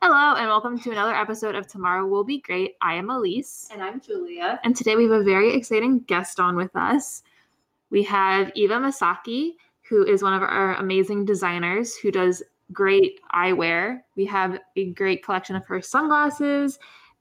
[0.00, 2.76] Hello, and welcome to another episode of Tomorrow Will Be Great.
[2.80, 3.68] I am Elise.
[3.72, 4.60] And I'm Julia.
[4.62, 7.24] And today we have a very exciting guest on with us.
[7.90, 9.54] We have Eva Masaki,
[9.88, 14.02] who is one of our amazing designers who does great eyewear.
[14.14, 16.78] We have a great collection of her sunglasses,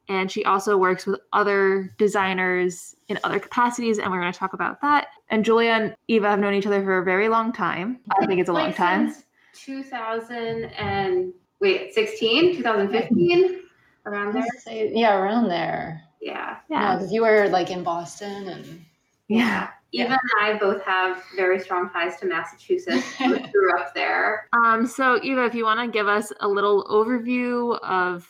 [0.08, 4.54] and she also works with other designers in other capacities, and we're going to talk
[4.54, 5.08] about that.
[5.32, 8.02] And Julia and Eva have known each other for a very long time.
[8.22, 9.10] I think it's a long time.
[9.10, 9.26] since
[9.66, 13.62] 2000 and wait, 16, 2015,
[14.06, 14.46] around there.
[14.60, 16.02] Say- yeah, around there.
[16.22, 16.58] Yeah.
[16.70, 18.86] Yeah, because you were like in Boston and
[19.28, 19.70] Yeah.
[19.94, 23.06] Eva and I both have very strong ties to Massachusetts.
[23.22, 24.48] We grew up there.
[24.52, 28.28] Um, so Eva, if you want to give us a little overview of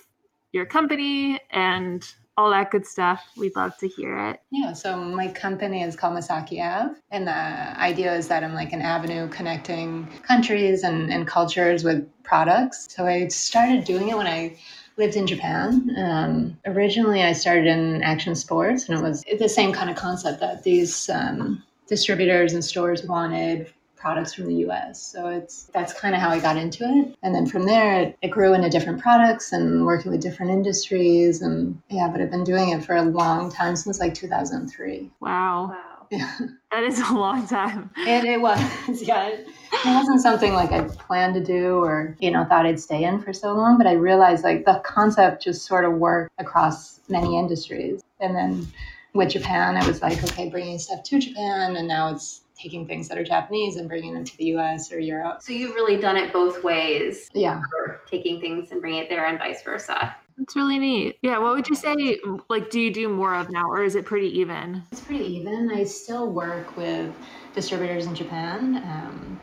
[0.51, 2.07] your company and
[2.37, 4.39] all that good stuff, we'd love to hear it.
[4.51, 4.73] yeah.
[4.73, 8.81] So my company is called Masaki Ave, and the idea is that I'm like an
[8.81, 12.87] avenue connecting countries and, and cultures with products.
[12.95, 14.55] So I started doing it when I
[14.97, 15.89] lived in Japan.
[15.97, 20.39] Um, originally, I started in action sports, and it was the same kind of concept
[20.39, 25.01] that these um, distributors and stores wanted products from the US.
[25.01, 27.15] So it's that's kind of how I got into it.
[27.23, 31.41] And then from there it, it grew into different products and working with different industries
[31.41, 35.11] and yeah, but I've been doing it for a long time since like 2003.
[35.19, 35.69] Wow.
[35.69, 35.97] Wow.
[36.09, 36.37] Yeah.
[36.71, 37.89] That is a long time.
[37.97, 38.59] And it was
[39.01, 42.79] yeah, it, it wasn't something like I planned to do or you know thought I'd
[42.79, 46.31] stay in for so long, but I realized like the concept just sort of worked
[46.37, 48.03] across many industries.
[48.19, 48.67] And then
[49.13, 53.07] with Japan, it was like okay, bringing stuff to Japan and now it's taking things
[53.07, 55.41] that are Japanese and bringing them to the US or Europe.
[55.41, 57.61] So you've really done it both ways, Yeah.
[58.09, 60.15] taking things and bringing it there and vice versa.
[60.37, 61.17] That's really neat.
[61.23, 62.19] Yeah, what would you say
[62.49, 64.83] like do you do more of now or is it pretty even?
[64.91, 65.71] It's pretty even.
[65.71, 67.13] I still work with
[67.55, 69.39] distributors in Japan, um,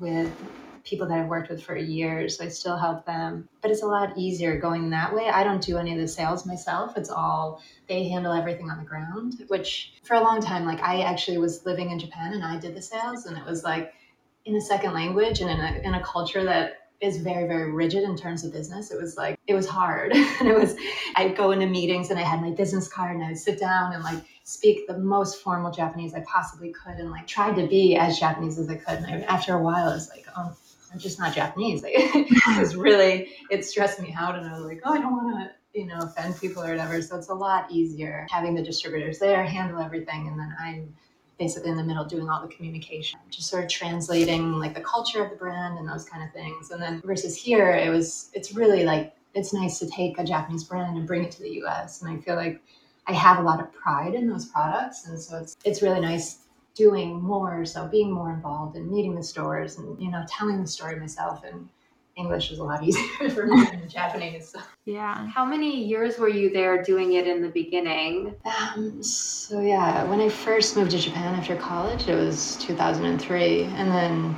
[0.00, 0.32] with
[0.84, 2.38] people that I've worked with for years.
[2.38, 5.28] So I still help them, but it's a lot easier going that way.
[5.28, 6.96] I don't do any of the sales myself.
[6.96, 9.44] It's all they handle everything on the ground.
[9.48, 12.74] Which for a long time, like I actually was living in Japan and I did
[12.74, 13.92] the sales, and it was like
[14.44, 18.02] in a second language and in a in a culture that is very very rigid
[18.04, 18.90] in terms of business.
[18.90, 20.74] It was like it was hard, and it was
[21.16, 24.02] I'd go into meetings and I had my business card and I'd sit down and
[24.02, 28.18] like speak the most formal Japanese I possibly could and like tried to be as
[28.18, 28.98] Japanese as I could.
[28.98, 30.56] And I, after a while, I was like, oh,
[30.92, 31.82] I'm just not Japanese.
[31.82, 34.36] Like, it was really, it stressed me out.
[34.36, 37.00] And I was like, oh, I don't want to, you know, offend people or whatever.
[37.00, 40.28] So it's a lot easier having the distributors there handle everything.
[40.28, 40.94] And then I'm
[41.38, 45.24] basically in the middle doing all the communication, just sort of translating like the culture
[45.24, 46.70] of the brand and those kind of things.
[46.70, 50.64] And then versus here, it was, it's really like, it's nice to take a Japanese
[50.64, 52.02] brand and bring it to the US.
[52.02, 52.60] And I feel like
[53.06, 56.38] I have a lot of pride in those products, and so it's it's really nice
[56.74, 57.64] doing more.
[57.64, 61.44] So being more involved and meeting the stores, and you know, telling the story myself
[61.44, 61.68] in
[62.16, 64.50] English is a lot easier for me than Japanese.
[64.50, 64.60] So.
[64.84, 65.26] Yeah.
[65.28, 68.34] How many years were you there doing it in the beginning?
[68.44, 73.90] Um, so yeah, when I first moved to Japan after college, it was 2003, and
[73.90, 74.36] then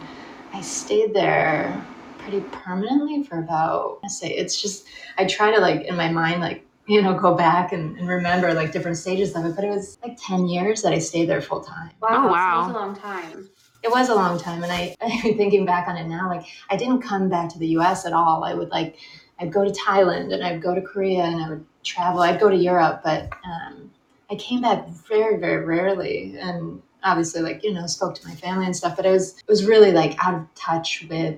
[0.52, 1.84] I stayed there
[2.18, 4.00] pretty permanently for about.
[4.04, 4.86] I say it's just
[5.18, 8.52] I try to like in my mind like you know go back and, and remember
[8.54, 11.40] like different stages of it, but it was like 10 years that I stayed there
[11.40, 11.90] full time.
[12.00, 12.54] Wow, Oh, so wow.
[12.54, 13.48] it was a long time.
[13.82, 17.02] It was a long time, and I thinking back on it now, like I didn't
[17.02, 18.06] come back to the U.S.
[18.06, 18.44] at all.
[18.44, 18.96] I would like
[19.38, 22.20] I'd go to Thailand and I'd go to Korea and I would travel.
[22.20, 23.90] I'd go to Europe, but um,
[24.30, 28.64] I came back very very rarely, and obviously like you know spoke to my family
[28.64, 28.96] and stuff.
[28.96, 31.36] But I was it was really like out of touch with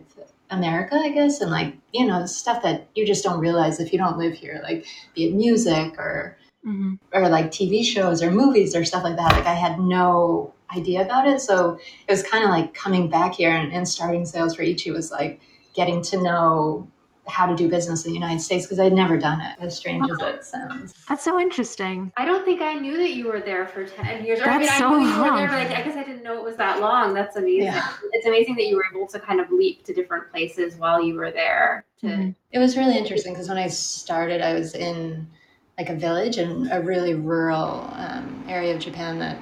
[0.51, 3.99] America, I guess, and like you know stuff that you just don't realize if you
[3.99, 6.95] don't live here, like be it music or mm-hmm.
[7.13, 9.33] or like TV shows or movies or stuff like that.
[9.33, 11.41] Like I had no idea about it.
[11.41, 14.91] So it was kind of like coming back here and, and starting sales for Ichi
[14.91, 15.41] was like
[15.75, 16.89] getting to know
[17.29, 20.09] how to do business in the United States because I'd never done it, as strange
[20.11, 20.95] as it sounds.
[21.09, 22.13] That's so interesting.
[22.17, 24.41] I don't think I knew that you were there for 10 years.
[24.41, 25.37] Or, I mean, That's I so knew you were long.
[25.39, 27.15] there, but I, I guess I didn't know it was that long.
[27.15, 27.65] That's amazing.
[27.65, 27.89] Yeah.
[28.13, 31.15] It's amazing that you were able to kind of leap to different places while you
[31.15, 31.85] were there.
[32.01, 32.35] To, Mhm.
[32.53, 35.27] It was really interesting because when I started, I was in
[35.79, 39.39] like a village in a really rural um, area of Japan that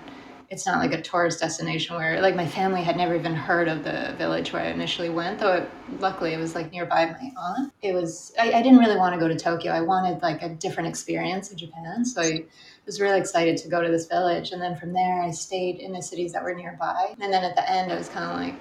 [0.50, 3.84] it's not like a tourist destination where like my family had never even heard of
[3.84, 7.72] the village where I initially went, though it, luckily it was like nearby my aunt.
[7.82, 9.72] It was, I, I didn't really want to go to Tokyo.
[9.72, 12.04] I wanted like a different experience of Japan.
[12.04, 12.44] So I
[12.86, 14.52] was really excited to go to this village.
[14.52, 17.14] And then from there, I stayed in the cities that were nearby.
[17.20, 18.60] And then at the end, I was kind of like,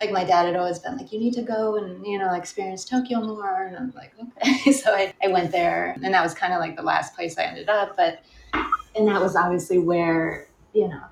[0.00, 2.84] like my dad had always been like, you need to go and, you know, experience
[2.84, 3.64] Tokyo more.
[3.64, 4.72] And I'm like, okay.
[4.72, 7.44] so I, I went there and that was kind of like the last place I
[7.44, 7.96] ended up.
[7.96, 8.22] But,
[8.94, 11.02] and that was obviously where, you know,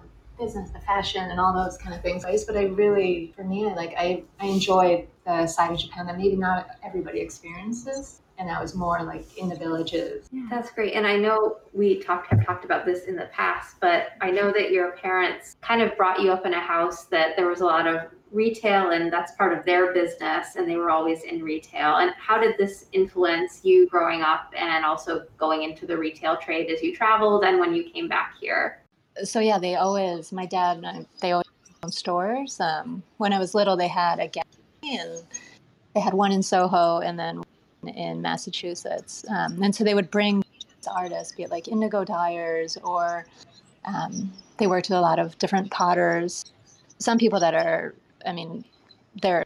[0.42, 2.24] business, the fashion and all those kind of things.
[2.46, 6.36] But I really, for me, like, I, I enjoyed the side of Japan that maybe
[6.36, 8.20] not everybody experiences.
[8.38, 10.28] and that was more like in the villages.
[10.50, 10.94] That's great.
[10.94, 14.50] And I know we talked have talked about this in the past, but I know
[14.52, 17.64] that your parents kind of brought you up in a house that there was a
[17.66, 18.00] lot of
[18.32, 21.96] retail and that's part of their business and they were always in retail.
[21.96, 26.70] And how did this influence you growing up and also going into the retail trade
[26.70, 28.81] as you traveled and when you came back here?
[29.24, 31.46] So yeah, they always my dad and I, they always
[31.82, 32.60] owned stores.
[32.60, 35.22] Um, when I was little, they had a gallery and
[35.94, 37.42] they had one in Soho and then
[37.86, 39.24] in Massachusetts.
[39.28, 40.42] Um, and so they would bring
[40.88, 43.26] artists, be it like indigo dyers or
[43.84, 46.44] um, they worked with a lot of different potters.
[46.98, 47.94] Some people that are,
[48.26, 48.64] I mean,
[49.20, 49.44] they're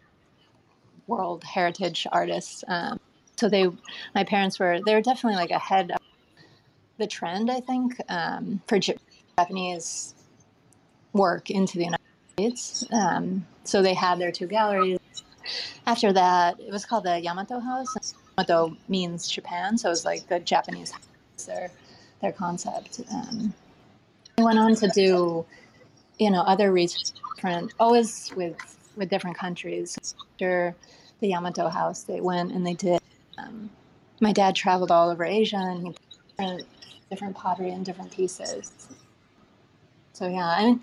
[1.06, 2.64] world heritage artists.
[2.68, 3.00] Um,
[3.36, 3.70] so they,
[4.14, 6.00] my parents were, they were definitely like ahead of
[6.98, 8.78] the trend, I think, um, for
[9.38, 10.14] Japanese
[11.12, 12.02] work into the United
[12.38, 12.86] States.
[12.90, 14.98] Um, so they had their two galleries.
[15.86, 18.14] After that, it was called the Yamato House.
[18.38, 21.70] Yamato means Japan, so it was like the Japanese house, their
[22.22, 23.02] their concept.
[23.12, 23.52] Um,
[24.38, 25.44] went on to do,
[26.18, 28.56] you know, other research, different, always with
[28.96, 29.98] with different countries.
[30.32, 30.74] After
[31.20, 33.02] the Yamato House, they went and they did.
[33.36, 33.68] Um,
[34.20, 35.94] my dad traveled all over Asia, and he
[36.30, 36.62] different,
[37.10, 38.95] different pottery and different pieces.
[40.16, 40.80] So yeah, I mean,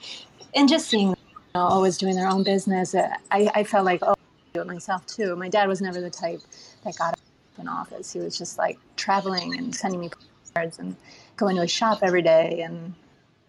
[0.54, 1.16] and just seeing, you
[1.56, 4.16] know, always doing their own business, uh, I, I felt like, oh, I
[4.54, 5.36] do it myself too.
[5.36, 6.40] My dad was never the type
[6.84, 7.20] that got
[7.58, 8.14] an office.
[8.14, 10.12] He was just like traveling and sending me
[10.54, 10.96] cards and
[11.36, 12.62] going to a shop every day.
[12.62, 12.94] And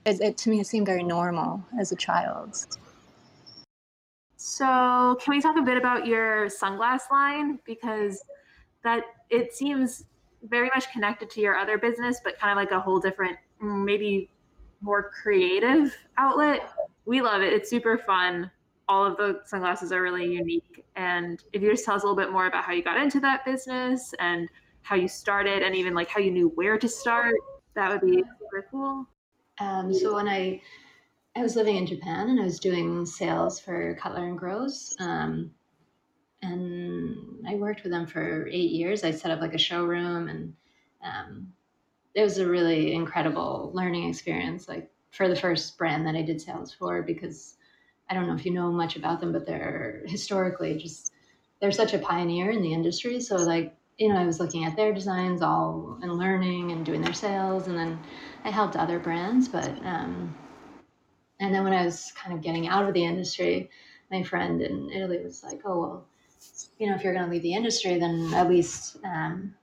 [0.06, 2.56] it, it to me, it seemed very normal as a child.
[4.38, 7.58] So, can we talk a bit about your sunglass line?
[7.66, 8.24] Because
[8.84, 10.06] that it seems
[10.44, 14.30] very much connected to your other business, but kind of like a whole different, maybe
[14.84, 16.70] more creative outlet.
[17.06, 17.52] We love it.
[17.52, 18.50] It's super fun.
[18.86, 20.84] All of the sunglasses are really unique.
[20.94, 23.18] And if you just tell us a little bit more about how you got into
[23.20, 24.48] that business and
[24.82, 27.34] how you started and even like how you knew where to start,
[27.74, 29.06] that would be super cool.
[29.58, 30.60] Um, so when I
[31.36, 35.50] I was living in Japan and I was doing sales for Cutler and Gross, um,
[36.42, 37.16] and
[37.48, 39.02] I worked with them for eight years.
[39.02, 40.54] I set up like a showroom, and
[41.02, 41.52] um,
[42.14, 44.68] it was a really incredible learning experience.
[44.68, 47.56] Like for the first brand that I did sales for, because
[48.08, 51.12] I don't know if you know much about them, but they're historically just
[51.60, 53.20] they're such a pioneer in the industry.
[53.20, 57.00] So like you know, I was looking at their designs all and learning and doing
[57.00, 57.98] their sales, and then
[58.44, 59.48] I helped other brands.
[59.48, 60.34] But um,
[61.40, 63.70] and then when I was kind of getting out of the industry,
[64.10, 66.06] my friend in Italy was like, "Oh well,
[66.78, 69.54] you know, if you're going to leave the industry, then at least um,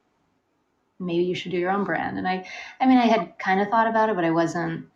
[1.01, 2.48] maybe you should do your own brand." And I,
[2.80, 4.88] I mean, I had kind of thought about it, but I wasn't.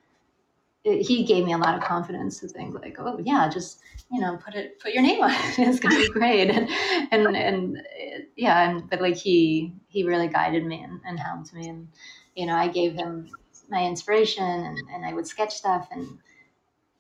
[0.84, 3.80] It, he gave me a lot of confidence to think like, "Oh yeah, just
[4.12, 5.38] you know, put it, put your name on it.
[5.60, 6.70] it's to be great." And
[7.12, 7.82] and and
[8.36, 11.88] yeah, and but like he he really guided me and, and helped me, and
[12.36, 13.30] you know, I gave him
[13.70, 16.20] my inspiration, and, and I would sketch stuff and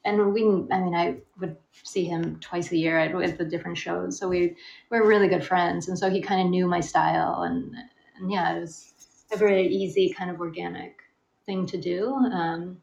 [0.05, 4.17] and we i mean i would see him twice a year at the different shows
[4.17, 4.55] so we
[4.89, 7.75] we're really good friends and so he kind of knew my style and
[8.17, 8.93] and yeah it was
[9.31, 10.99] a very easy kind of organic
[11.45, 12.77] thing to do um,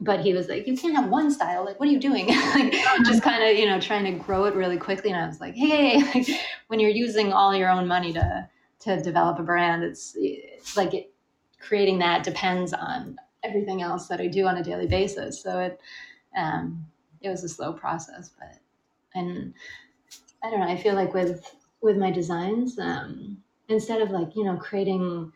[0.00, 2.72] but he was like you can't have one style like what are you doing like
[3.04, 5.54] just kind of you know trying to grow it really quickly and i was like
[5.54, 6.28] hey like,
[6.68, 8.48] when you're using all your own money to
[8.78, 11.12] to develop a brand it's, it's like it,
[11.58, 15.42] creating that depends on everything else that I do on a daily basis.
[15.42, 15.80] So it
[16.36, 16.86] um,
[17.22, 18.58] it was a slow process, but
[19.14, 19.54] and
[20.42, 20.68] I don't know.
[20.68, 21.44] I feel like with
[21.80, 25.32] with my designs, um, instead of like you know creating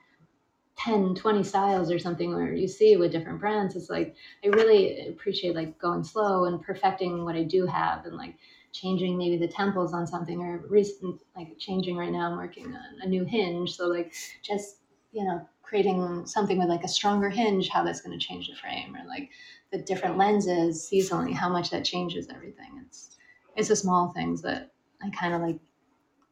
[0.76, 5.08] 10 20 styles or something where you see with different brands it's like i really
[5.08, 8.36] appreciate like going slow and perfecting what i do have and like
[8.72, 13.00] changing maybe the temples on something or recent like changing right now i'm working on
[13.02, 14.76] a new hinge so like just
[15.12, 18.56] you know creating something with like a stronger hinge, how that's going to change the
[18.56, 19.30] frame, or like
[19.70, 22.82] the different lenses seasonally, how much that changes everything.
[22.84, 23.16] It's
[23.54, 25.60] it's the small things that I kind of like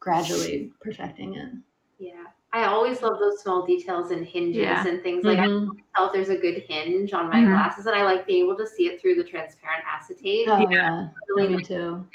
[0.00, 1.52] gradually perfecting it.
[1.98, 2.24] Yeah.
[2.52, 4.86] I always love those small details and hinges yeah.
[4.86, 5.70] and things like mm-hmm.
[5.70, 7.52] I can tell if there's a good hinge on my mm-hmm.
[7.52, 10.48] glasses and I like being able to see it through the transparent acetate.
[10.48, 11.08] Oh yeah, yeah.
[11.28, 12.06] really me too.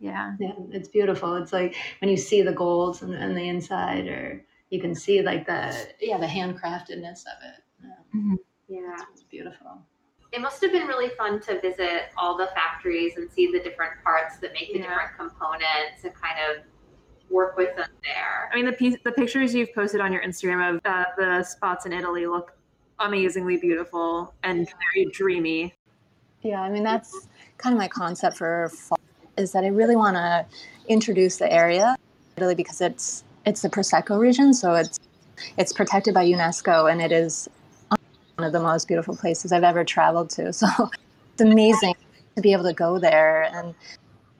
[0.00, 0.34] Yeah.
[0.38, 1.34] yeah, it's beautiful.
[1.36, 5.20] It's like when you see the golds and, and the inside, or you can see
[5.22, 7.62] like the yeah the handcraftedness of it.
[7.82, 8.34] Yeah, mm-hmm.
[8.68, 8.94] yeah.
[8.94, 9.82] It's, it's beautiful.
[10.32, 13.92] It must have been really fun to visit all the factories and see the different
[14.04, 14.88] parts that make the yeah.
[14.88, 16.64] different components and kind of
[17.30, 18.50] work with them there.
[18.52, 21.86] I mean, the piece, the pictures you've posted on your Instagram of uh, the spots
[21.86, 22.52] in Italy look
[23.00, 25.74] amazingly beautiful and very dreamy.
[26.42, 28.98] Yeah, I mean that's kind of my concept for fall
[29.36, 30.46] is that I really want to
[30.88, 31.96] introduce the area
[32.36, 34.98] Italy because it's it's the Prosecco region, so it's
[35.56, 37.48] it's protected by UNESCO, and it is
[37.88, 40.52] one of the most beautiful places I've ever traveled to.
[40.58, 40.66] So
[41.32, 41.94] it's amazing
[42.34, 43.74] to be able to go there, and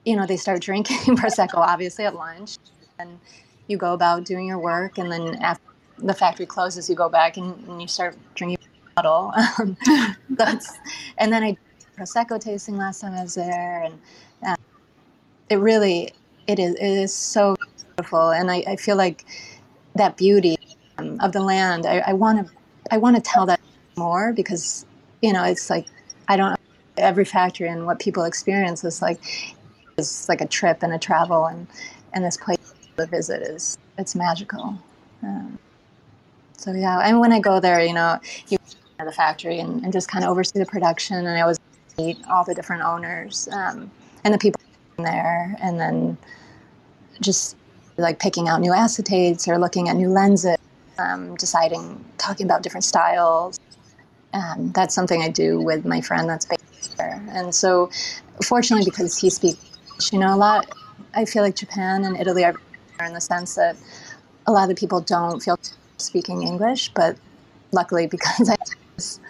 [0.04, 2.58] you know they start drinking prosecco obviously at lunch,
[2.98, 3.18] and
[3.66, 5.62] you go about doing your work, and then after
[5.98, 8.58] the factory closes, you go back and, and you start drinking
[8.96, 9.32] bottle.
[9.58, 9.76] Um,
[10.30, 10.78] that's
[11.18, 11.58] and then I did
[11.96, 13.98] prosecco tasting last time I was there, and
[14.46, 14.56] uh,
[15.48, 16.10] it really
[16.46, 17.56] it is it is so
[17.96, 19.24] beautiful, and I, I feel like
[19.94, 20.56] that beauty
[20.98, 21.86] um, of the land.
[21.86, 22.52] I want to
[22.90, 23.60] I want to tell that
[23.96, 24.84] more because
[25.22, 25.86] you know it's like
[26.28, 26.58] I don't
[26.96, 29.20] every factory and what people experience is like
[29.96, 31.66] is like a trip and a travel and
[32.12, 32.57] and this place
[32.98, 34.78] to visit is it's magical.
[35.22, 35.58] Um,
[36.56, 38.58] so yeah, and when I go there, you know, you
[39.04, 41.58] the factory and, and just kind of oversee the production, and I always
[41.96, 43.90] meet all the different owners um,
[44.24, 44.60] and the people
[44.98, 46.18] there, and then
[47.20, 47.56] just
[47.96, 50.56] like picking out new acetates or looking at new lenses,
[50.98, 53.60] um, deciding, talking about different styles.
[54.34, 57.22] Um, that's something I do with my friend that's based there.
[57.30, 57.90] And so,
[58.44, 59.64] fortunately, because he speaks,
[60.12, 60.70] you know, a lot,
[61.14, 62.54] I feel like Japan and Italy are
[63.06, 63.76] in the sense that
[64.46, 65.58] a lot of the people don't feel
[65.98, 67.16] speaking English, but
[67.72, 69.20] luckily, because I have this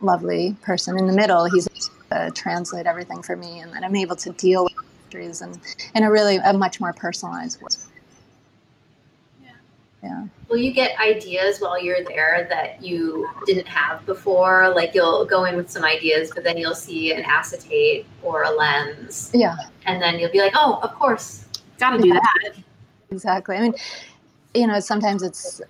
[0.00, 3.96] lovely person in the middle, he's able to translate everything for me, and then I'm
[3.96, 4.72] able to deal with
[5.04, 5.58] histories and
[5.94, 7.68] in a really a much more personalized way.
[9.42, 9.50] Yeah.
[10.02, 10.26] Yeah.
[10.48, 14.72] Will you get ideas while you're there that you didn't have before?
[14.74, 18.50] Like you'll go in with some ideas, but then you'll see an acetate or a
[18.50, 19.30] lens.
[19.34, 19.56] Yeah.
[19.86, 21.44] And then you'll be like, oh, of course,
[21.78, 22.20] got to do Yeah.
[22.44, 22.54] that.
[23.10, 23.56] Exactly.
[23.56, 23.74] I mean,
[24.54, 25.60] you know, sometimes it's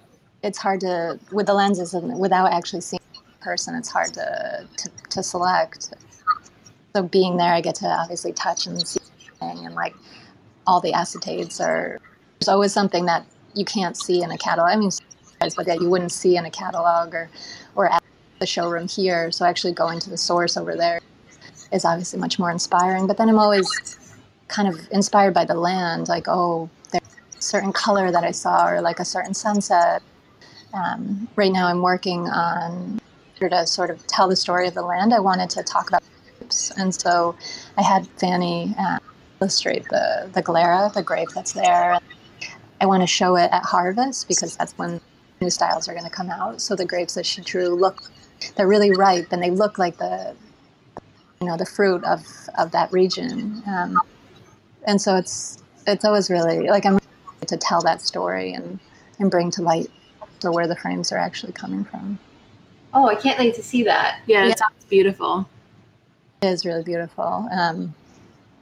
[0.43, 3.75] it's hard to with the lenses and without actually seeing the person.
[3.75, 5.95] It's hard to to, to select.
[6.95, 9.01] So being there, I get to obviously touch and see,
[9.41, 9.95] and like
[10.67, 11.99] all the acetates are.
[12.39, 14.71] There's always something that you can't see in a catalog.
[14.71, 14.91] I mean,
[15.39, 17.31] but that you wouldn't see in a catalog or
[17.75, 18.03] or at
[18.39, 19.31] the showroom here.
[19.31, 21.01] So actually going to the source over there
[21.73, 23.07] is obviously much more inspiring.
[23.07, 23.99] But then I'm always
[24.49, 26.69] kind of inspired by the land, like oh,
[27.41, 30.03] certain color that I saw, or like a certain sunset.
[30.73, 33.01] Um, right now, I'm working on
[33.41, 35.13] to sort of tell the story of the land.
[35.15, 36.03] I wanted to talk about
[36.77, 37.35] and so
[37.77, 38.99] I had Fanny uh,
[39.41, 41.99] illustrate the the glera, the grape that's there.
[42.81, 45.01] I want to show it at harvest because that's when
[45.41, 46.61] new styles are going to come out.
[46.61, 48.03] So the grapes that she drew look
[48.57, 50.35] they're really ripe and they look like the
[51.41, 52.27] you know the fruit of
[52.59, 53.63] of that region.
[53.67, 54.01] Um,
[54.87, 57.00] and so it's it's always really like I'm
[57.51, 58.79] to tell that story and
[59.19, 59.91] and bring to light
[60.41, 62.19] so where the frames are actually coming from.
[62.95, 64.21] Oh, I can't wait to see that.
[64.27, 64.53] Yeah, Yeah.
[64.53, 65.49] it sounds beautiful.
[66.43, 67.47] It is really beautiful.
[67.53, 67.95] Um,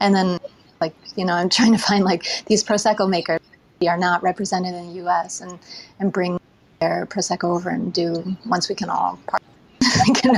[0.01, 0.39] and then,
[0.81, 3.39] like, you know, I'm trying to find like these Prosecco makers
[3.87, 5.57] are not represented in the US and,
[5.99, 6.37] and bring
[6.81, 9.41] their Prosecco over and do once we can all part.
[10.07, 10.35] we can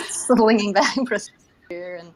[0.00, 1.30] slinging back Prosecco
[1.70, 1.96] here.
[1.96, 2.12] And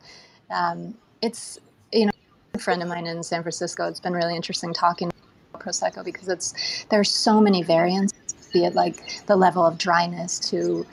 [0.50, 1.59] um, it's,
[1.90, 2.12] you know,
[2.52, 5.11] a friend of mine in San Francisco, it's been really interesting talking
[5.55, 8.13] Prosecco because it's, there's so many variants,
[8.53, 10.87] be it like the level of dryness to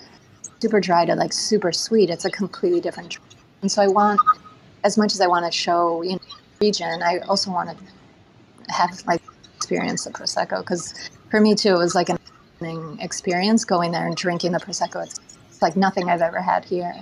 [0.59, 2.09] super dry to like super sweet.
[2.09, 3.17] It's a completely different
[3.61, 4.19] and so I want,
[4.83, 6.19] as much as I want to show you know,
[6.61, 9.19] region, I also want to have my
[9.55, 12.17] experience of prosecco because for me too, it was like an
[13.01, 15.03] experience going there and drinking the prosecco.
[15.03, 16.93] It's, it's like nothing I've ever had here.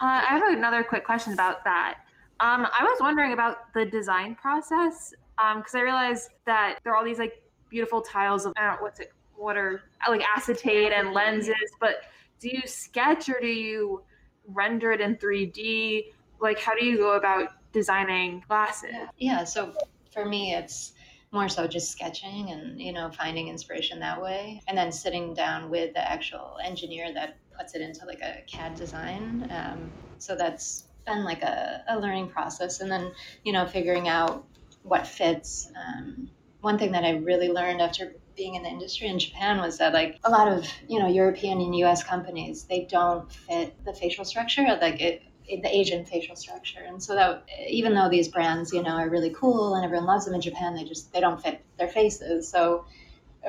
[0.00, 1.98] Uh, I have another quick question about that.
[2.40, 7.04] Um, I was wondering about the design process because I realized that there are all
[7.04, 11.54] these like beautiful tiles of what's it, what are like acetate and lenses.
[11.80, 12.02] But
[12.40, 14.02] do you sketch or do you
[14.48, 16.06] render it in 3D?
[16.40, 18.94] Like, how do you go about designing glasses?
[19.18, 19.72] Yeah, so
[20.12, 20.92] for me, it's
[21.32, 25.68] more so just sketching and you know finding inspiration that way, and then sitting down
[25.68, 29.50] with the actual engineer that puts it into like a CAD design.
[29.50, 33.12] Um, so that's been like a, a learning process, and then
[33.42, 34.44] you know figuring out
[34.84, 35.70] what fits.
[35.74, 39.78] Um, one thing that I really learned after being in the industry in Japan was
[39.78, 42.02] that like a lot of you know European and U.S.
[42.02, 46.80] companies they don't fit the facial structure like it the Asian facial structure.
[46.86, 50.24] And so that even though these brands, you know, are really cool and everyone loves
[50.24, 52.48] them in Japan, they just they don't fit their faces.
[52.48, 52.86] So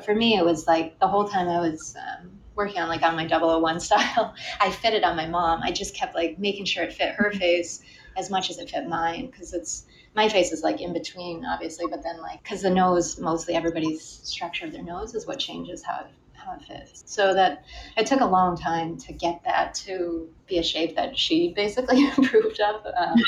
[0.04, 3.15] for me, it was like the whole time I was um, working on like on
[3.15, 5.62] my 001 style, I fit it on my mom.
[5.63, 7.82] I just kept like making sure it fit her face
[8.18, 11.86] as much as it fit mine because it's my face is like in between, obviously,
[11.89, 15.84] but then like because the nose, mostly everybody's structure of their nose is what changes
[15.84, 17.03] how it how it fits.
[17.05, 17.65] So that
[17.98, 22.07] it took a long time to get that to be a shape that she basically
[22.17, 22.86] approved of.
[22.98, 23.22] Um,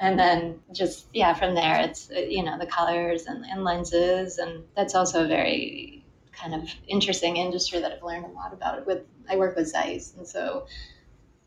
[0.00, 4.38] and then just yeah from there it's uh, you know the colors and, and lenses
[4.38, 6.02] and that's also a very
[6.32, 9.68] kind of interesting industry that i've learned a lot about it with i work with
[9.68, 10.66] zeiss and so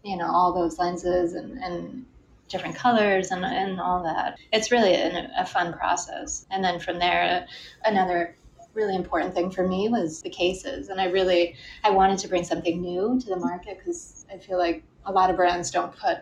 [0.04, 2.06] you know all those lenses and, and
[2.54, 7.46] different colors and, and all that it's really a fun process and then from there
[7.84, 8.38] another
[8.74, 12.44] really important thing for me was the cases and i really i wanted to bring
[12.44, 16.20] something new to the market because i feel like a lot of brands don't put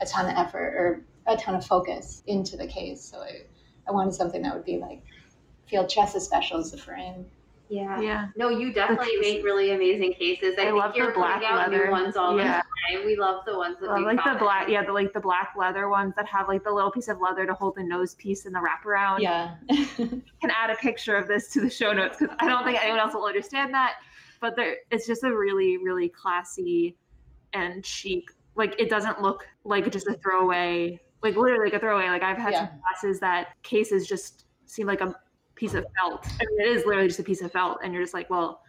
[0.00, 3.02] a ton of effort or a ton of focus into the case.
[3.02, 3.42] So I,
[3.88, 5.02] I wanted something that would be like
[5.68, 7.26] feel just as special as the frame.
[7.72, 7.98] Yeah.
[8.02, 8.28] Yeah.
[8.36, 10.54] No, you definitely make really amazing cases.
[10.58, 11.90] I, I think love the black leather.
[11.90, 12.60] ones all Yeah.
[12.90, 13.06] the time.
[13.06, 15.88] We love the ones that we like the black, yeah, the like the black leather
[15.88, 18.54] ones that have like the little piece of leather to hold the nose piece and
[18.54, 19.20] the wraparound.
[19.20, 19.54] Yeah.
[19.96, 23.00] can add a picture of this to the show notes because I don't think anyone
[23.00, 23.94] else will understand that.
[24.42, 26.98] But there, it's just a really, really classy
[27.54, 28.24] and chic.
[28.54, 32.08] Like it doesn't look like just a throwaway, like literally like a throwaway.
[32.10, 32.72] Like I've had some Yeah.
[32.82, 35.14] glasses that cases just seem like a
[35.54, 36.26] piece of felt.
[36.40, 38.62] I mean, it is literally just a piece of felt, and you're just like, well.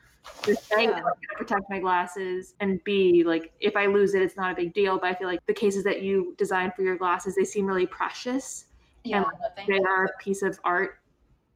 [0.45, 0.97] This thing Yeah.
[0.97, 4.55] is gonna protect my glasses and B, like if I lose it, it's not a
[4.55, 4.97] big deal.
[4.97, 7.85] But I feel like the cases that you design for your glasses, they seem really
[7.85, 8.65] precious
[9.03, 9.23] yeah.
[9.55, 10.99] thank they are a piece of art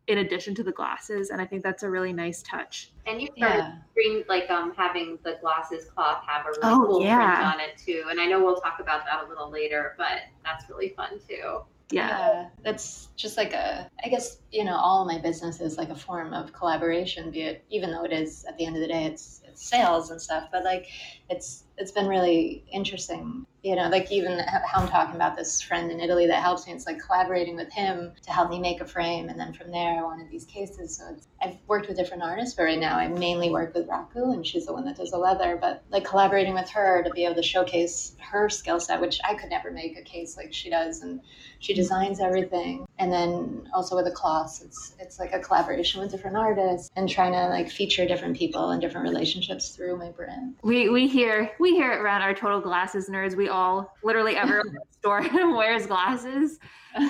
[0.08, 3.28] in addition to the glasses and i think that's a really nice touch And you
[3.38, 3.76] started Yeah.
[3.94, 7.18] bring like um having the glasses cloth have a really Oh, cool yeah.
[7.36, 8.06] print on it too.
[8.10, 11.62] And I know we'll talk about that a little later, but that's really fun too.
[11.92, 15.96] Yeah, That's just like a, I guess, you know, all my business is like a
[15.96, 19.06] form of collaboration, be it, even though it is at the end of the day,
[19.06, 20.88] it's, it's sales and stuff, but like
[21.30, 25.92] it's, it's been really interesting, you know, like even how I'm talking about this friend
[25.92, 28.86] in Italy that helps me, it's like collaborating with him to help me make a
[28.86, 29.30] frame.
[29.30, 30.98] And then from there, I wanted these cases.
[30.98, 34.46] So I've worked with different artists, but right now I mainly work with Raku and
[34.46, 37.36] she's the one that does the leather, but like collaborating with her to be able
[37.36, 41.02] to showcase her skill set, which I could never make a case like she does.
[41.02, 41.22] And
[41.60, 46.12] she designs everything and then also with the cloths it's it's like a collaboration with
[46.12, 50.56] different artists and trying to like feature different people and different relationships through my brand
[50.62, 53.36] we we hear we hear it around our total glasses nerds.
[53.36, 55.22] We all literally everyone in the store
[55.56, 56.60] wears glasses.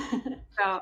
[0.59, 0.79] So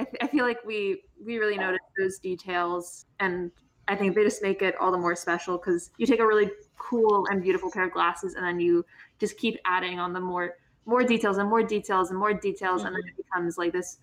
[0.00, 3.52] I, th- I feel like we we really notice those details and
[3.86, 6.50] i think they just make it all the more special because you take a really
[6.76, 8.84] cool and beautiful pair of glasses and then you
[9.20, 10.54] just keep adding on the more
[10.86, 13.20] more details and more details and more details and then mm-hmm.
[13.20, 13.98] it becomes like this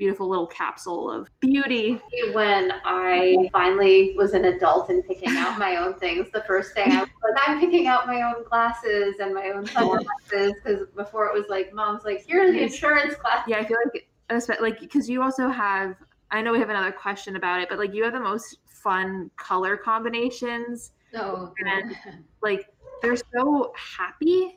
[0.00, 2.00] beautiful little capsule of beauty.
[2.32, 6.90] When I finally was an adult and picking out my own things, the first thing
[6.90, 11.26] I was like, I'm picking out my own glasses and my own sunglasses because before
[11.26, 13.44] it was like, mom's like, here are the insurance glasses.
[13.46, 15.96] yeah i feel like like because you also have
[16.30, 19.30] i know we have another question about it but like you have the most fun
[19.36, 20.92] color combinations.
[21.14, 21.94] Oh And-
[22.42, 22.68] like
[23.02, 24.56] they're so happy.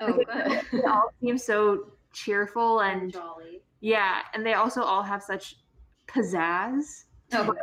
[0.00, 0.62] Oh good.
[0.72, 3.60] they all seem so cheerful and jolly.
[3.80, 5.56] Yeah and they also all have such
[6.06, 7.04] pizzazz.
[7.30, 7.54] Oh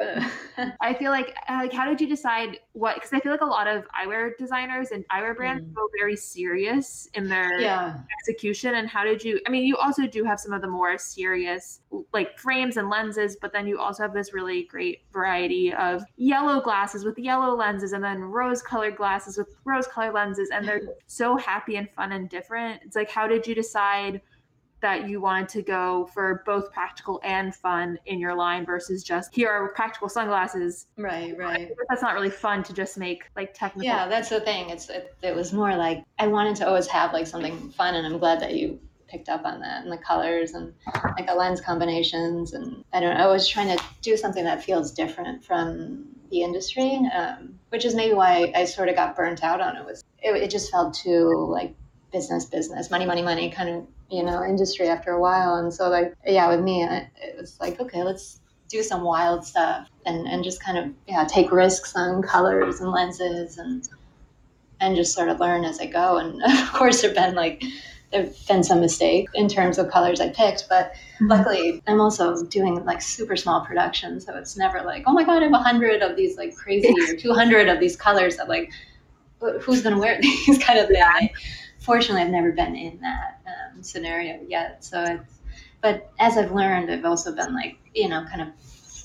[0.82, 3.46] i feel like uh, like how did you decide what because i feel like a
[3.46, 5.74] lot of eyewear designers and eyewear brands Mm.
[5.74, 7.98] go very serious in their yeah.
[8.20, 11.00] execution and how did you i mean you also do have some of the more
[11.00, 11.80] serious
[12.14, 16.62] like frames and lenses but then you also have this really great variety of yellow
[16.62, 20.82] glasses with yellow lenses and then rose colored glasses with rose colored lenses and they're
[21.08, 22.82] so happy and fun and different.
[22.86, 24.22] It's like how did you decide
[24.86, 29.34] that you wanted to go for both practical and fun in your line versus just
[29.34, 30.86] here are practical sunglasses.
[30.96, 31.72] Right right.
[31.90, 34.70] that's not really fun to just make like technical yeah that's the thing.
[34.70, 38.06] It's it, it was more like i wanted to always have like something fun and
[38.06, 40.74] i'm glad that you picked up on that and the colors and
[41.18, 44.64] like the lens combinations and i don't know i was trying to do something that
[44.64, 49.44] feels different from the industry um, which is maybe why i sort of got burnt
[49.44, 51.76] out on it was it, it just felt too like
[52.12, 55.90] business business money money money kind of you know industry after a while and so
[55.90, 60.28] like yeah with me I, it was like okay let's do some wild stuff and
[60.28, 63.88] and just kind of yeah take risks on colors and lenses and
[64.80, 66.18] and just sort of learn as I go.
[66.18, 67.64] And of course, there've been like
[68.12, 71.28] there've been some mistakes in terms of colors I picked, but mm-hmm.
[71.28, 75.42] luckily I'm also doing like super small productions, so it's never like oh my god,
[75.42, 78.50] I have a hundred of these like crazy or two hundred of these colors that
[78.50, 78.72] like
[79.62, 81.30] who's gonna wear these kind of thing.
[81.86, 85.34] Fortunately, I've never been in that um, scenario yet, so it's.
[85.82, 88.48] But as I've learned, I've also been like you know kind of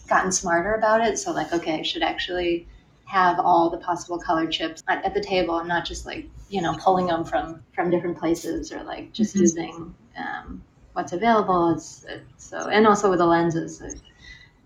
[0.08, 1.18] gotten smarter about it.
[1.18, 2.66] So like okay, I should actually
[3.04, 6.62] have all the possible color chips at, at the table and not just like you
[6.62, 9.40] know pulling them from from different places or like just Mhm.
[9.40, 10.62] using um,
[10.92, 14.00] what's available it's, it's so and also with the lenses I've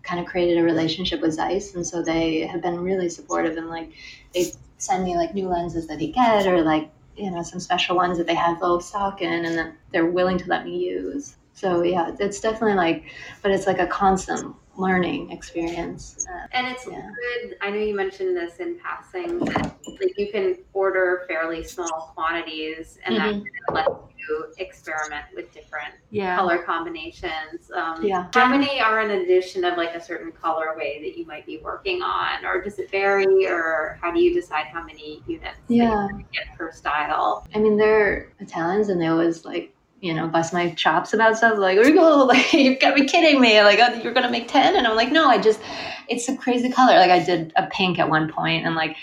[0.03, 3.69] kind of created a relationship with zeiss and so they have been really supportive and
[3.71, 3.91] like
[4.35, 7.97] they send me like new lenses that they get or like you know some special
[7.97, 11.37] ones that they have low stock in and that they're willing to let me use.
[11.55, 13.05] So yeah, it's definitely like,
[13.43, 16.27] but it's like a constant learning experience.
[16.53, 17.11] And it's Yeah.
[17.43, 17.57] good.
[17.61, 22.99] I know you mentioned this in passing that like you can order fairly small quantities,
[23.05, 26.37] and that lets you experiment with different Yeah.
[26.37, 27.71] color combinations.
[27.75, 28.27] Um, Yeah.
[28.35, 32.03] How many are an addition of like a certain colorway that you might be working
[32.03, 36.09] on, or does it vary, or how do you decide how many units Yeah.
[36.09, 37.47] you get per style?
[37.55, 39.74] I mean, they're Italians and they always like,
[40.05, 41.59] you know, bust my chops about stuff.
[41.59, 43.63] Like, Rigo, like, you've got to be kidding me.
[43.63, 44.77] Like, oh, you're going to make 10?
[44.77, 45.61] And I'm like, no, I just,
[46.09, 46.95] it's a crazy color.
[46.99, 48.97] Like, I did a pink at one point and like,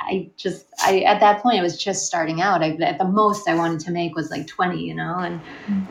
[0.00, 2.60] I just, I, at that point, I was just starting out.
[2.60, 5.40] I, at the most I wanted to make was like 20, you know, and,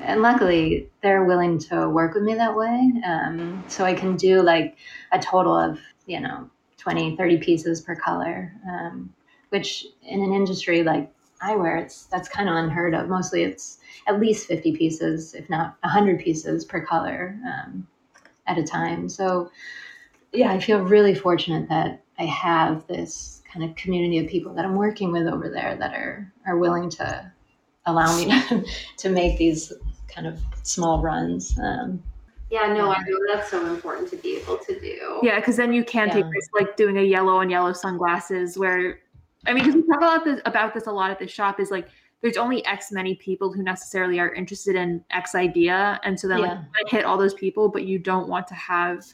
[0.01, 2.91] and luckily they're willing to work with me that way.
[3.07, 4.75] Um, so I can do like
[5.13, 9.13] a total of, you know, 20, 30 pieces per color, um,
[9.47, 11.09] which in an industry like
[11.41, 13.07] eyewear, it's that's kind of unheard of.
[13.07, 17.87] Mostly, it's at least fifty pieces, if not hundred pieces per color um,
[18.47, 19.07] at a time.
[19.09, 19.51] So,
[20.33, 24.65] yeah, I feel really fortunate that I have this kind of community of people that
[24.65, 27.31] I'm working with over there that are are willing to
[27.85, 28.65] allow me to,
[28.97, 29.73] to make these
[30.07, 31.57] kind of small runs.
[31.59, 32.01] Um,
[32.49, 35.19] Yeah, no, I know that's so important to be able to do.
[35.23, 36.59] Yeah, because then you can take Yeah.
[36.59, 38.99] like doing a yellow and yellow sunglasses where
[39.47, 41.71] I mean, because we talk about this about this a lot at the shop is
[41.71, 41.87] like
[42.21, 45.99] there's only X many people who necessarily are interested in X idea.
[46.03, 49.05] And so then like you hit all those people, but you don't want to have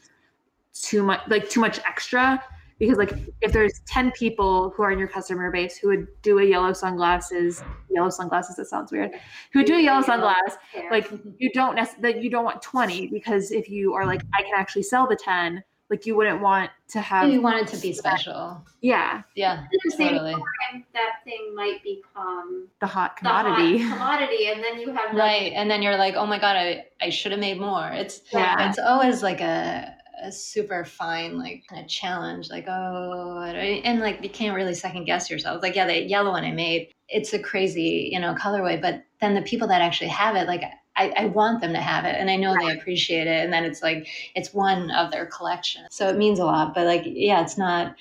[0.74, 2.44] too much like too much extra.
[2.80, 6.38] Because like if there's 10 people who are in your customer base who would do
[6.38, 9.10] a yellow sunglasses yellow sunglasses that sounds weird
[9.52, 10.58] who would do a yellow sunglass
[10.92, 14.44] like you don't nec- that you don't want 20 because if you are like i
[14.44, 17.82] can actually sell the 10 like you wouldn't want to have you want it to
[17.82, 18.62] be special.
[18.82, 20.34] yeah Yeah, At the same totally.
[20.34, 25.14] time, that thing might become the hot the hot commodity commodity, and then you have
[25.16, 25.52] Right.
[25.54, 27.88] And then you're like, oh my God, I, I should have made more.
[27.92, 28.70] It's Yeah.
[28.70, 34.24] it's always like a, a super fine like kind of challenge like oh and like
[34.24, 37.40] you can't really second guess yourself like yeah the yellow one i made it's a
[37.40, 40.64] crazy you know colorway but then the people that actually have it like
[40.98, 43.64] I, I want them to have it and i know they appreciate it and then
[43.64, 45.86] it's like it's one of their collection.
[45.90, 47.96] So it means a lot but like yeah it's not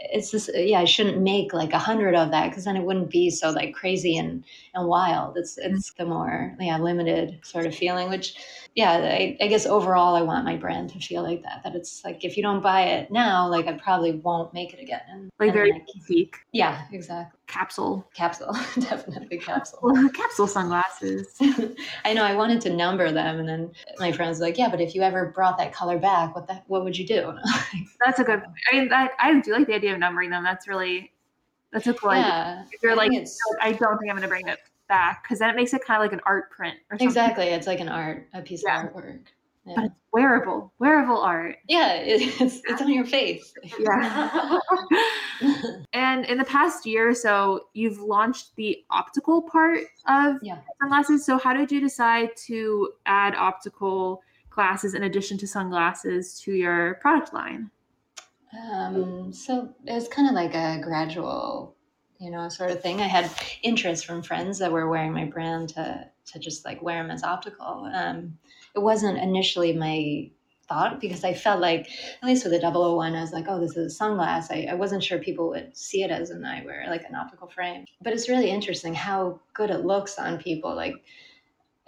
[0.00, 3.10] it's just yeah i shouldn't make like a hundred of that because then it wouldn't
[3.10, 5.36] be so like crazy and and wild.
[5.36, 6.02] It's it's mm-hmm.
[6.02, 8.34] the more yeah limited sort of feeling which
[8.80, 12.02] yeah I, I guess overall i want my brand to feel like that that it's
[12.02, 15.02] like if you don't buy it now like i probably won't make it again.
[15.10, 16.36] And, like and, very boutique.
[16.52, 17.38] Yeah exactly.
[17.46, 18.08] Capsule.
[18.14, 18.52] Capsule.
[18.78, 19.92] Definitely capsule.
[20.14, 21.36] Capsule sunglasses.
[22.04, 24.80] I know i wanted to number them and then my friends were like yeah but
[24.80, 27.26] if you ever brought that color back what the what would you do?
[27.26, 30.42] Like, that's a good i mean that i do like the idea of numbering them.
[30.42, 31.12] That's really
[31.72, 32.24] that's a cool idea.
[32.24, 33.12] Yeah if you're I like
[33.60, 34.58] i don't think i'm going to bring it
[34.90, 37.46] back because then it makes it kind of like an art print or something exactly
[37.46, 38.84] it's like an art a piece Yeah.
[38.86, 39.22] of artwork
[39.64, 44.58] but it's wearable wearable art yeah it's it's on your face yeah
[45.92, 50.58] And in the past year or so, you've launched the optical part of Yeah.
[50.80, 51.24] sunglasses.
[51.24, 56.94] So, how did you decide to add optical glasses in addition to sunglasses to your
[57.00, 57.70] product line?
[58.52, 61.74] Um, so it was kind of like a gradual,
[62.20, 63.00] you know, sort of thing.
[63.00, 63.30] I had
[63.62, 67.24] interest from friends that were wearing my brand to to just like wear them as
[67.24, 67.90] optical.
[67.92, 68.38] Um,
[68.76, 70.30] it wasn't initially my
[70.68, 71.88] thought because I felt like,
[72.22, 74.52] at least with the 001, I was like, oh, this is a sunglass.
[74.52, 77.84] I, I wasn't sure people would see it as an eyewear, like an optical frame.
[78.00, 80.74] But it's really interesting how good it looks on people.
[80.76, 80.94] Like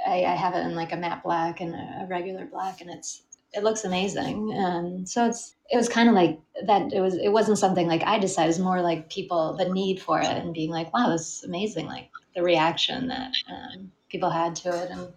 [0.04, 2.90] I, I have it in like a matte black and a, a regular black, and
[2.90, 4.54] it's it looks amazing.
[4.56, 6.92] Um, so it's it was kind of like that.
[6.92, 8.50] It was it wasn't something like I decided.
[8.50, 11.86] It's more like people the need for it and being like, wow, this is amazing.
[11.86, 15.08] Like the reaction that um, people had to it, and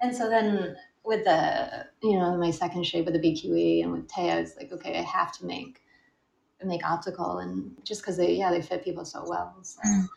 [0.00, 4.08] and so then with the you know my second shape with the BQE and with
[4.08, 5.80] Taya, it's like okay, I have to make
[6.64, 9.56] make optical and just because they yeah they fit people so well.
[9.62, 9.80] So.
[9.86, 10.08] Mm.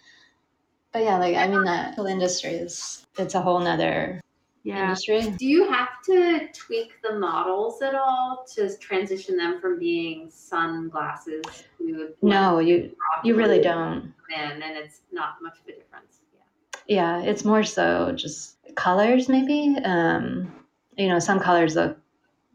[0.91, 4.19] But yeah, like I mean, that whole industry is it's a whole nother
[4.63, 4.84] Yeah.
[4.84, 5.21] industry.
[5.39, 11.41] Do you have to tweak the models at all to transition them from being sunglasses
[11.80, 12.91] to No, you
[13.24, 14.13] you really don't.
[14.36, 16.19] And and it's not much of a difference.
[16.86, 17.21] Yeah.
[17.21, 19.78] Yeah, it's more so just colors, maybe.
[19.84, 20.54] Um,
[20.97, 21.97] you know, some colors look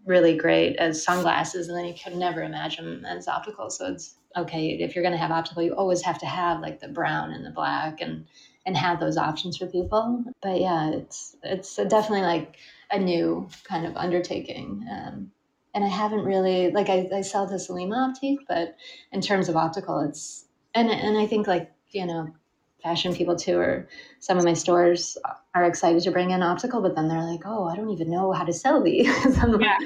[0.05, 3.69] really great as sunglasses, and then you can never imagine them as optical.
[3.69, 6.79] So it's okay if you're going to have optical, you always have to have like
[6.79, 8.27] the brown and the black, and
[8.67, 10.25] and have those options for people.
[10.43, 12.57] But yeah, it's it's definitely like
[12.91, 14.87] a new kind of undertaking.
[14.91, 15.31] Um,
[15.75, 18.77] and I haven't really like I, I sell to Selima Optique, but
[19.13, 22.35] in terms of optical, it's and and I think like you know
[22.83, 23.89] fashion people too, or
[24.21, 25.17] some of my stores
[25.55, 28.33] are excited to bring in optical, but then they're like, oh, I don't even know
[28.33, 29.07] how to sell these.
[29.61, 29.79] yeah.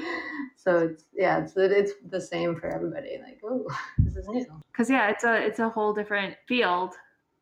[0.55, 3.19] So it's yeah, it's it's the same for everybody.
[3.23, 3.65] Like, oh,
[3.97, 4.45] this is new.
[4.71, 6.93] Because yeah, it's a it's a whole different field.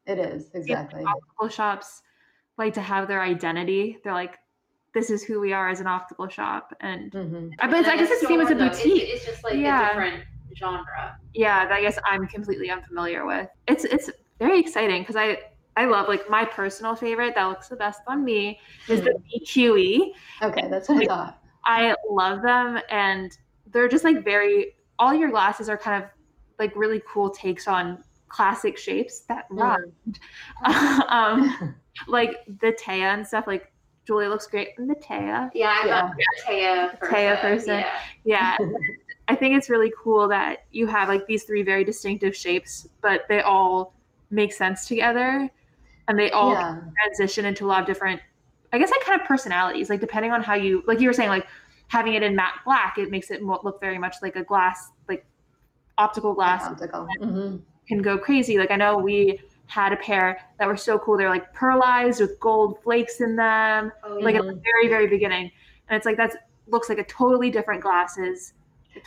[0.09, 1.03] It is exactly.
[1.03, 2.01] Optical shops
[2.57, 3.99] like to have their identity.
[4.03, 4.37] They're like,
[4.93, 7.49] this is who we are as an optical shop, and mm-hmm.
[7.59, 9.03] I, but I guess it's the same as a boutique.
[9.03, 9.85] It's, it's just like yeah.
[9.85, 10.23] a different
[10.57, 11.17] genre.
[11.35, 13.47] Yeah, I guess I'm completely unfamiliar with.
[13.67, 15.37] It's it's very exciting because I
[15.77, 20.11] I love like my personal favorite that looks the best on me is the BQE.
[20.41, 21.39] Okay, that's what like, I thought.
[21.65, 23.37] I love them and
[23.71, 26.09] they're just like very all your glasses are kind of
[26.57, 29.93] like really cool takes on classic shapes that rhymed.
[30.65, 31.09] Mm.
[31.09, 31.75] um,
[32.07, 33.47] like the Taya and stuff.
[33.47, 33.71] Like
[34.05, 35.49] Julie looks great in the Taya.
[35.53, 36.11] Yeah, I'm yeah.
[36.11, 37.15] a Taya person.
[37.15, 37.79] Taya person.
[38.23, 38.57] Yeah.
[38.57, 38.57] yeah.
[39.27, 43.25] I think it's really cool that you have like these three very distinctive shapes, but
[43.29, 43.93] they all
[44.31, 45.49] make sense together
[46.07, 46.79] and they all yeah.
[47.03, 48.21] transition into a lot of different
[48.73, 51.29] i guess like kind of personalities like depending on how you like you were saying
[51.29, 51.47] like
[51.87, 55.25] having it in matte black it makes it look very much like a glass like
[55.99, 57.07] optical glass optical.
[57.21, 57.57] Mm-hmm.
[57.89, 61.29] Can go crazy like i know we had a pair that were so cool they're
[61.29, 65.51] like pearlized with gold flakes in them oh, like at the very very beginning
[65.89, 66.35] and it's like that's
[66.67, 68.53] looks like a totally different glasses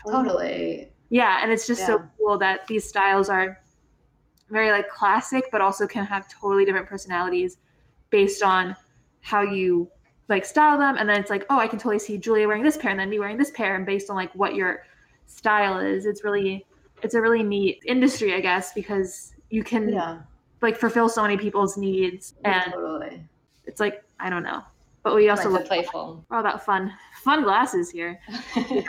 [0.04, 0.88] totally, totally.
[1.08, 1.86] yeah and it's just yeah.
[1.86, 3.58] so cool that these styles are
[4.52, 7.56] very like classic, but also can have totally different personalities
[8.10, 8.76] based on
[9.22, 9.90] how you
[10.28, 10.96] like style them.
[10.98, 13.10] And then it's like, oh, I can totally see Julia wearing this pair and then
[13.10, 13.74] me wearing this pair.
[13.74, 14.84] And based on like what your
[15.26, 16.66] style is, it's really,
[17.02, 20.20] it's a really neat industry, I guess, because you can yeah.
[20.60, 22.34] like fulfill so many people's needs.
[22.44, 23.24] And totally.
[23.66, 24.62] it's like, I don't know.
[25.02, 26.24] But we also look playful.
[26.28, 28.20] We're all about fun, fun glasses here.
[28.54, 28.84] but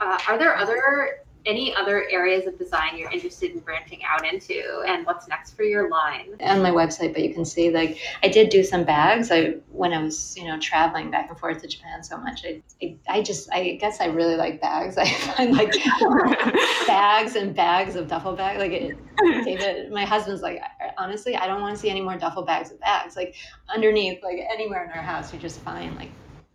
[0.00, 4.82] uh, are there other any other areas of design you're interested in branching out into
[4.86, 6.28] and what's next for your line?
[6.40, 9.30] On my website but you can see like i did do some bags.
[9.30, 12.62] I when i was you know traveling back and forth to japan so much i
[12.82, 14.96] i, I just i guess i really like bags.
[15.02, 15.72] I find like
[16.86, 18.98] bags and bags of duffel bags like it,
[19.44, 20.60] david my husband's like
[20.98, 23.16] honestly i don't want to see any more duffel bags of bags.
[23.16, 23.34] Like
[23.74, 26.10] underneath like anywhere in our house you just find like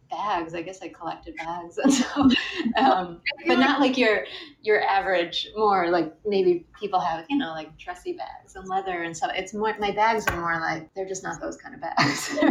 [0.10, 0.54] bags.
[0.54, 2.30] I guess I collected bags, and so,
[2.78, 4.26] um, but not like your
[4.62, 5.48] your average.
[5.56, 9.32] More like maybe people have you know like dressy bags and leather and stuff.
[9.36, 12.34] It's more my bags are more like they're just not those kind of bags.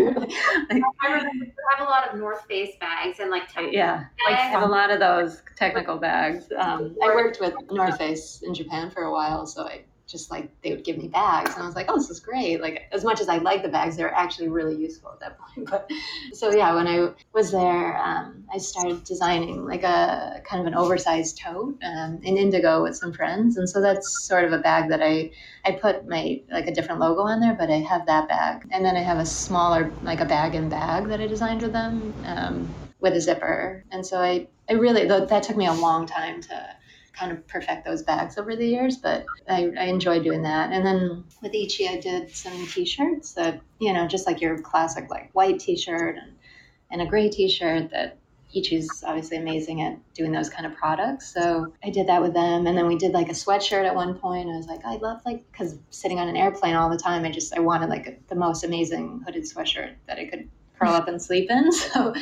[0.71, 4.62] like, I have a lot of North Face bags and like yeah, like I have
[4.62, 6.47] a lot of those technical bags.
[6.59, 10.51] Um, I worked with North Face in Japan for a while, so I just like
[10.62, 12.61] they would give me bags and i was like oh this is great.
[12.61, 15.69] Like as much as i like the bags they're actually really useful at that point
[15.71, 15.90] but
[16.33, 20.75] so yeah when i was there um, i started designing like a kind of an
[20.75, 24.88] oversized tote um, in indigo with some friends and so that's sort of a bag
[24.88, 25.31] that i
[25.64, 28.66] i put my like a different logo on there but i have that bag.
[28.71, 31.73] And then i have a smaller like a bag and bag that i designed with
[31.73, 33.85] them um, with a zipper.
[33.90, 36.77] And so i i really that took me a long time to
[37.18, 40.72] kind of perfect those bags over the years, but I, I enjoy doing that.
[40.72, 45.09] And then with Ichi, I did some t-shirts that, you know, just like your classic
[45.11, 46.33] like white t-shirt and,
[46.90, 48.18] and a gray t-shirt that
[48.55, 51.33] Ichi's obviously amazing at doing those kind of products.
[51.33, 52.66] So I did that with them.
[52.66, 54.48] And then we did like a sweatshirt at one point.
[54.48, 57.31] I was like, I love like, cause sitting on an airplane all the time, I
[57.31, 60.48] just, I wanted like a, the most amazing hooded sweatshirt that I could
[60.79, 61.71] curl up and sleep in.
[61.73, 62.15] So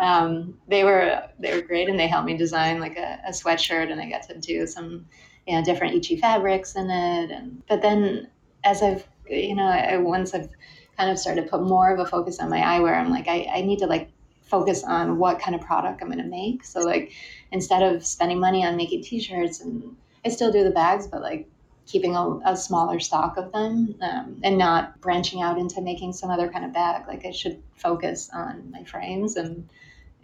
[0.00, 3.90] um, they were they were great, and they helped me design like a, a sweatshirt,
[3.90, 5.06] and I got to do some
[5.46, 7.30] you know different Ichi fabrics in it.
[7.30, 8.28] And but then
[8.64, 10.48] as I've you know I, once I've
[10.96, 13.48] kind of started to put more of a focus on my eyewear, I'm like I,
[13.54, 14.10] I need to like
[14.42, 16.64] focus on what kind of product I'm going to make.
[16.64, 17.12] So like
[17.52, 19.96] instead of spending money on making T-shirts and
[20.26, 21.48] I still do the bags, but like
[21.86, 26.30] keeping a, a smaller stock of them um, and not branching out into making some
[26.30, 27.06] other kind of bag.
[27.06, 29.68] Like I should focus on my frames and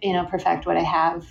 [0.01, 1.25] you know perfect what I have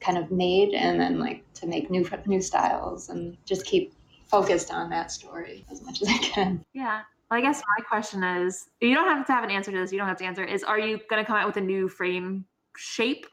[0.00, 3.94] kind of made, and then like to make new new styles and just keep
[4.26, 6.64] focused on that story as much as I can.
[6.72, 7.02] Yeah.
[7.30, 9.92] Well, I guess my question is you don't have to have an answer to this.
[9.92, 10.44] You don't have to answer.
[10.44, 12.44] Is are you going to come out with a new frame
[12.76, 13.26] shape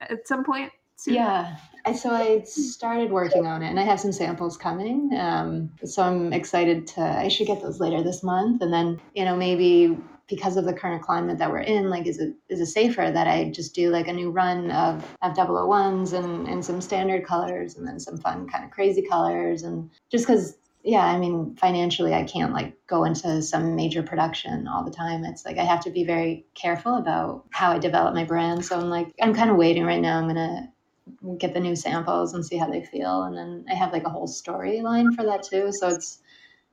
[0.00, 0.70] at some point?
[0.96, 1.14] Soon?
[1.14, 1.56] Yeah,
[1.92, 5.10] so I started working on it, and I have some samples coming.
[5.18, 7.00] Um, so I'm excited to.
[7.02, 9.98] I should get those later this month, and then you know maybe
[10.28, 13.26] because of the current climate that we're in, like is it is it safer that
[13.26, 17.76] I just do like a new run of of 001s and and some standard colors,
[17.76, 22.14] and then some fun kind of crazy colors, and just because yeah, I mean, financially,
[22.14, 25.24] I can't like go into some major production all the time.
[25.24, 28.64] It's like I have to be very careful about how I develop my brand.
[28.64, 30.18] So I'm like, I'm kind of waiting right now.
[30.18, 30.72] I'm gonna
[31.38, 33.24] get the new samples and see how they feel.
[33.24, 35.72] And then I have like a whole storyline for that too.
[35.72, 36.20] So it's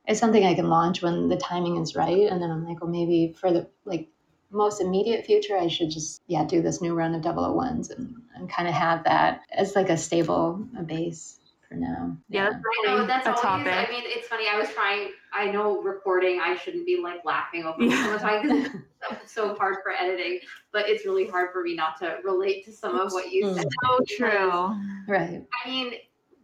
[0.06, 2.30] it's something I can launch when the timing is right.
[2.30, 4.08] And then I'm like, well, maybe for the like
[4.50, 8.48] most immediate future, I should just yeah do this new run of 001s and, and
[8.50, 11.38] kind of have that as like a stable a base
[11.68, 12.16] for now.
[12.28, 13.42] Yeah, I know that's a always.
[13.42, 13.72] topic.
[13.72, 14.46] I mean, it's funny.
[14.48, 15.10] I was trying.
[15.32, 16.40] I know recording.
[16.40, 18.82] I shouldn't be like laughing over it so much because
[19.22, 20.40] it's so hard for editing.
[20.72, 23.66] But it's really hard for me not to relate to some of what you said.
[23.84, 24.76] so true.
[25.08, 25.44] right.
[25.64, 25.94] I mean,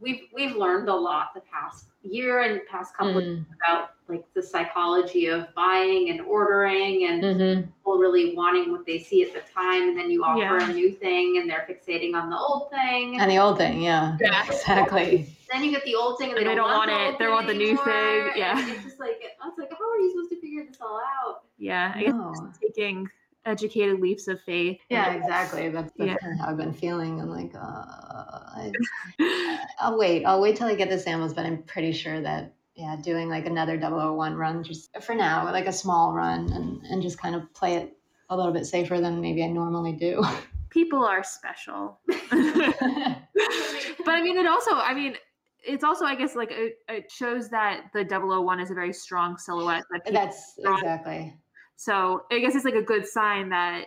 [0.00, 3.44] we've we've learned a lot the past year and past couple of Mm.
[3.64, 7.64] about like the psychology of buying and ordering and Mhm.
[7.76, 10.68] people really wanting what they see at the time and then you offer Yeah.
[10.70, 14.16] a new thing and they're fixating on the old thing And the old thing, yeah,
[14.20, 14.44] Yeah.
[14.46, 15.28] exactly.
[15.50, 17.18] then you get the old thing and, And they, don't, want, the it.
[17.18, 18.68] They want the new anymore, thing, and yeah.
[18.72, 21.92] it's just like it's like how are you supposed to figure this all out Yeah,
[21.94, 22.52] I guess No.
[22.60, 23.08] taking
[23.44, 24.80] educated leaps of faith.
[24.88, 25.68] Yeah, exactly.
[25.68, 26.16] That's, that's Yeah.
[26.16, 27.20] kind of how I've been feeling.
[27.20, 28.72] I'm like, uh, I,
[29.80, 30.24] I'll wait.
[30.24, 33.46] I'll wait till I get the samples, but I'm pretty sure that yeah, doing like
[33.46, 37.52] another 001 run just for now, like a small run, and and just kind of
[37.52, 37.96] play it
[38.30, 40.24] a little bit safer than maybe I normally do.
[40.70, 42.00] People are special.
[42.06, 45.16] but I mean, it also, I mean,
[45.62, 49.36] it's also, I guess, like it, it shows that the 001 is a very strong
[49.36, 49.84] silhouette.
[49.90, 51.34] That That's exactly.
[51.76, 53.86] So I guess it's like a good sign that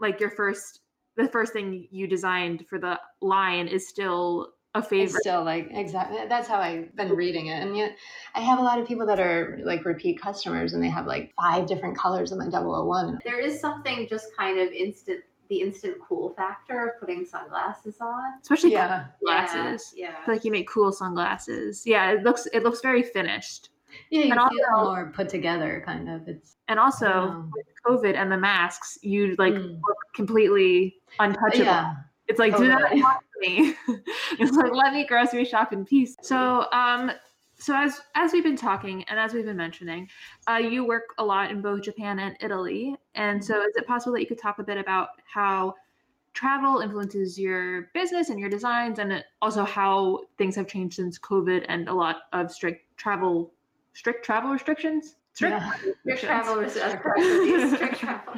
[0.00, 0.80] like your first,
[1.16, 5.20] the first thing you designed for the line is still a It's favorite.
[5.22, 7.62] still like exactly that's how I've been reading it.
[7.62, 7.96] And yet
[8.34, 11.32] I have a lot of people that are like repeat customers and they have like
[11.40, 13.20] five different colors of my 001.
[13.24, 18.20] there is something just kind of instant the instant cool factor of putting sunglasses on
[18.42, 19.06] Especially Yeah.
[19.22, 19.94] glasses.
[19.96, 21.84] yeah, I feel like you make cool sunglasses.
[21.86, 23.70] Yeah, it looks it looks very finished.
[24.10, 26.28] Yeah, you And feel also- more put together kind of.
[26.28, 29.80] It's And also with COVID and the masks, you like Mm.
[29.86, 31.64] look completely untouchable.
[31.64, 31.94] yeah.
[32.28, 33.02] It's like, do not Totally.
[33.02, 33.74] talk to me.
[34.40, 36.16] it's like, let me grocery shop in peace.
[36.22, 37.12] So, um,
[37.58, 40.08] so as as we've been talking and as we've been mentioning,
[40.50, 42.96] uh, you work a lot in both Japan and Italy.
[43.14, 45.74] And so, is it possible that you could talk a bit about how
[46.34, 51.64] travel influences your business and your designs, and also how things have changed since COVID
[51.68, 53.54] and a lot of strict travel,
[53.96, 55.16] strict travel restrictions?
[55.32, 55.72] Strict Yeah.
[56.00, 56.90] strict travel is uh,
[57.74, 58.34] strict travel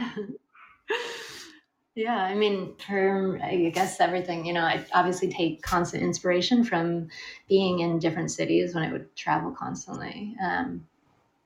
[1.97, 7.09] Yeah, I mean, for I guess everything, you know, I obviously take constant inspiration from
[7.49, 10.37] being in different cities when I would travel constantly.
[10.41, 10.87] Um,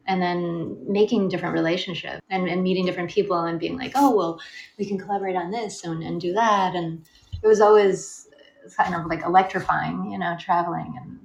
[0.07, 4.41] and then making different relationships and, and meeting different people and being like, oh, well,
[4.79, 6.75] we can collaborate on this and, and do that.
[6.75, 7.07] And
[7.43, 8.29] it was always
[8.77, 11.19] kind of like electrifying, you know, traveling and,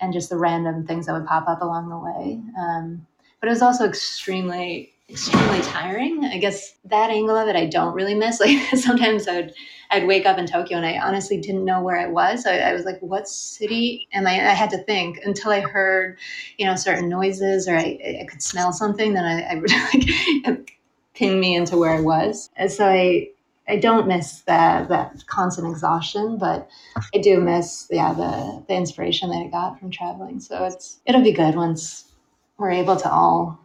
[0.00, 2.40] and just the random things that would pop up along the way.
[2.58, 3.06] Um,
[3.40, 6.24] but it was also extremely extremely tiring.
[6.24, 8.40] I guess that angle of it I don't really miss.
[8.48, 9.54] Like sometimes I would
[9.90, 12.44] I'd wake up in Tokyo and I honestly didn't know where I was.
[12.44, 14.32] I, I was like, what city am I?
[14.32, 16.18] I had to think until I heard,
[16.58, 19.14] you know, certain noises or I, I could smell something.
[19.14, 19.70] Then I, I would
[20.54, 20.78] like
[21.14, 22.50] ping me into where I was.
[22.56, 23.28] And so I
[23.68, 26.68] I don't miss that that constant exhaustion, but
[27.14, 30.40] I do miss yeah the the inspiration that I got from traveling.
[30.40, 32.12] So it's it'll be good once
[32.58, 33.58] we're able to all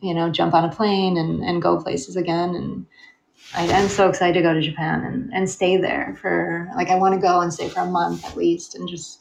[0.00, 2.86] you know jump on a plane and, and go places again and
[3.54, 6.96] I, i'm so excited to go to japan and, and stay there for like i
[6.96, 9.20] want to go and stay for a month at least and just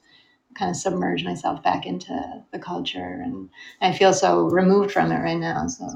[0.55, 3.49] kind of submerge myself back into the culture and
[3.81, 5.87] i feel so removed from it right now so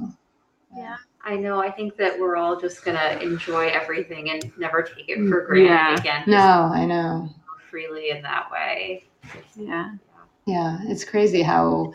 [0.75, 0.97] Yeah.
[1.25, 1.59] I know.
[1.59, 5.65] I think that we're all just gonna enjoy everything and never take it for granted
[5.69, 5.95] Yeah.
[5.99, 6.23] again.
[6.27, 7.29] no i know
[7.69, 9.05] freely in that way.
[9.55, 9.91] Yeah.
[10.45, 11.93] yeah it's crazy how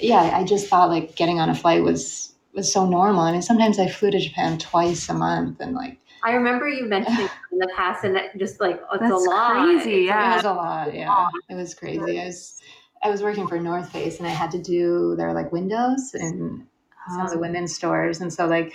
[0.00, 3.42] yeah i just thought like getting on a flight was was so normal i mean
[3.42, 7.58] sometimes i flew to japan twice a month and like I remember you mentioning in
[7.58, 9.64] the past, and just like it's That's a lot.
[9.64, 10.34] crazy, It's yeah.
[10.34, 11.26] It was a lot, yeah.
[11.50, 12.20] It was crazy.
[12.20, 12.60] I was
[13.02, 16.64] I was working for North Face and I had to do their like windows in
[17.08, 18.20] some of the women's stores.
[18.20, 18.72] And so like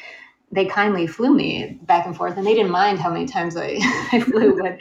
[0.52, 3.78] they kindly flew me back and forth and they didn't mind how many times I,
[4.12, 4.78] I flew, but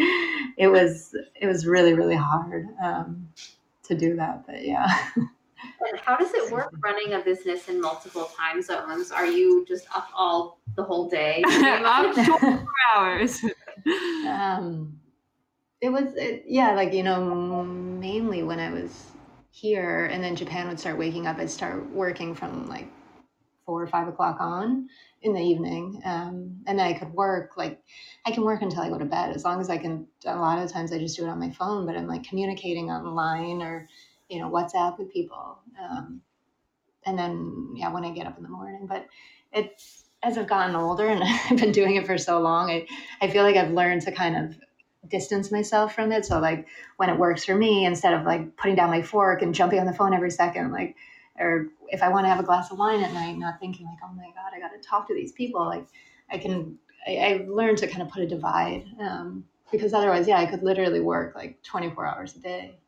[0.56, 3.28] it was it was really, really hard um,
[3.84, 4.46] to do that.
[4.46, 4.86] But yeah.
[5.16, 9.10] And how does it work running a business in multiple time zones?
[9.10, 11.42] Are you just up all the whole day?
[11.46, 13.44] Up 24 hours.
[14.26, 14.98] um,
[15.80, 19.06] it was it, yeah like you know mainly when i was
[19.50, 22.90] here and then japan would start waking up i'd start working from like
[23.66, 24.88] four or five o'clock on
[25.22, 27.82] in the evening um, and then i could work like
[28.24, 30.62] i can work until i go to bed as long as i can a lot
[30.62, 33.88] of times i just do it on my phone but i'm like communicating online or
[34.28, 36.20] you know whatsapp with people um,
[37.04, 39.06] and then yeah when i get up in the morning but
[39.52, 42.86] it's as i've gotten older and i've been doing it for so long i
[43.20, 44.58] I feel like I've learned to kind of
[45.08, 46.24] distance myself from it.
[46.24, 49.54] So like when it works for me, instead of like putting down my fork and
[49.54, 50.96] jumping on the phone every second, like
[51.38, 53.98] or if I want to have a glass of wine at night, not thinking like,
[54.04, 55.64] oh my god, I got to talk to these people.
[55.64, 55.86] Like
[56.30, 60.38] I can, I, I've learned to kind of put a divide um, because otherwise, yeah,
[60.38, 62.78] I could literally work like 24 hours a day.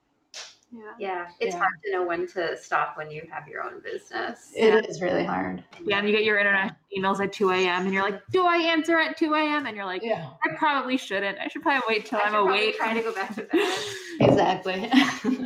[0.71, 0.83] Yeah.
[0.99, 1.61] Yeah, it's Yeah.
[1.61, 4.53] hard to know when to stop when you have your own business.
[4.55, 5.65] It is really hard.
[5.83, 7.87] Yeah, and you get your international emails at 2 a.m.
[7.87, 9.65] and you're like, do I answer at 2 a.m.?
[9.65, 11.39] And you're like, Yeah, I probably shouldn't.
[11.39, 12.77] I should probably wait till I I'm should probably awake.
[12.77, 13.73] try to go back to bed.
[14.21, 14.91] exactly.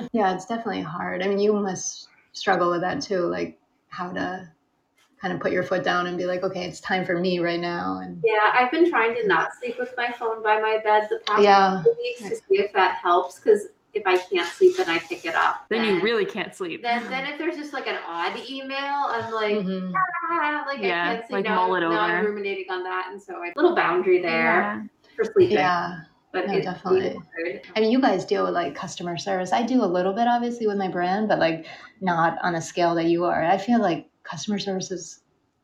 [0.13, 1.23] yeah, it's definitely hard.
[1.23, 3.59] I mean, you must struggle with that too, like
[3.89, 4.49] how to
[5.21, 7.61] kind of put your foot down and be like, okay, it's time for me right
[7.61, 8.01] now.
[8.03, 11.21] And Yeah, I've been trying to not sleep with my phone by my bed the
[11.27, 13.39] past yeah, couple weeks to see if that helps.
[13.39, 15.67] Because if I can't sleep, then I pick it up.
[15.69, 16.83] then you really can't sleep.
[16.83, 19.93] Then, then if there's just like an odd email, I'm like, Mhm.
[20.31, 21.57] ah, like Yeah, I can't sleep like now.
[21.67, 22.29] mull it now I'm over.
[22.31, 24.83] ruminating on that, and so I little boundary there Yeah.
[25.15, 25.59] for sleeping.
[25.59, 26.01] yeah.
[26.33, 27.01] But no, it's definitely.
[27.01, 27.63] really hard.
[27.77, 29.53] I mean, you guys deal with like customer service.
[29.53, 31.67] I do a little bit, obviously, with my brand, but like
[32.01, 33.45] not on a scale that you are.
[33.45, 35.21] I feel like customer service is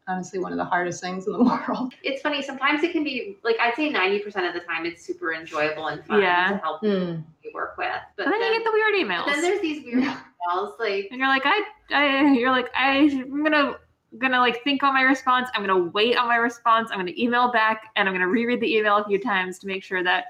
[0.07, 1.93] honestly one of the hardest things in the world.
[2.03, 2.43] It's funny.
[2.43, 5.89] Sometimes it can be like I'd say ninety percent of the time it's super enjoyable
[5.89, 6.51] and fun Yeah.
[6.53, 7.23] to help Mm.
[7.43, 7.89] you work with.
[8.17, 9.25] But But then you get the weird emails.
[9.27, 11.63] but then there's these weird emails like and you're like, I,
[11.93, 13.77] I, you're like, I, I'm gonna,
[14.19, 15.49] gonna like think on my response.
[15.55, 16.91] I'm gonna wait on my response.
[16.93, 19.83] I'm gonna email back, and I'm gonna reread the email a few times to make
[19.83, 20.25] sure that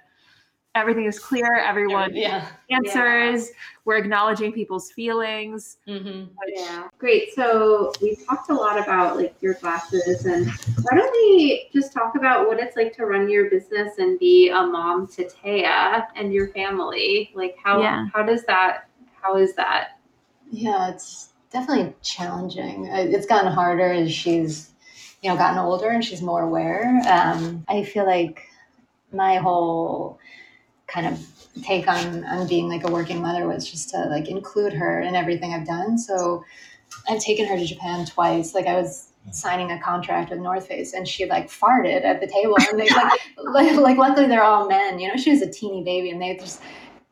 [0.74, 1.56] everything is clear.
[1.56, 2.46] Everyone Yeah.
[2.70, 3.50] answers.
[3.84, 5.78] We're acknowledging people's feelings.
[5.88, 6.32] Mm-hmm.
[6.54, 6.88] Yeah.
[6.98, 7.34] Great.
[7.34, 12.14] So we talked a lot about like your classes and why don't we just talk
[12.16, 16.32] about what it's like to run your business and be a mom to Taya and
[16.32, 17.30] your family?
[17.34, 18.06] Like how Yeah.
[18.14, 18.88] how does that
[19.20, 19.98] how is that?
[20.50, 22.88] Yeah, it's definitely challenging.
[22.90, 24.70] Uh, It's gotten harder as she's,
[25.22, 27.00] you know, gotten older and she's more aware.
[27.10, 28.42] Um, I feel like
[29.12, 30.17] my whole
[30.88, 31.24] kind of
[31.62, 35.14] take on on being like a working mother was just to like include her in
[35.14, 35.98] everything I've done.
[35.98, 36.44] So
[37.08, 38.54] I've taken her to Japan twice.
[38.54, 42.26] Like I was signing a contract with North Face and she like farted at the
[42.26, 45.50] table and they like, like like luckily they're all men, you know, she was a
[45.50, 46.62] teeny baby and they just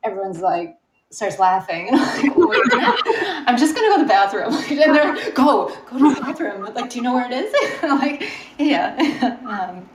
[0.03, 0.79] everyone's like
[1.11, 1.89] starts laughing.
[1.89, 3.45] And I'm, like, "Oh.
[3.47, 4.53] I'm just gonna go to the bathroom.
[4.71, 6.65] And they're like, go, go to the bathroom.
[6.75, 7.55] Like, do you know where it is?
[7.83, 9.39] I'm like, yeah.
[9.47, 9.89] Um,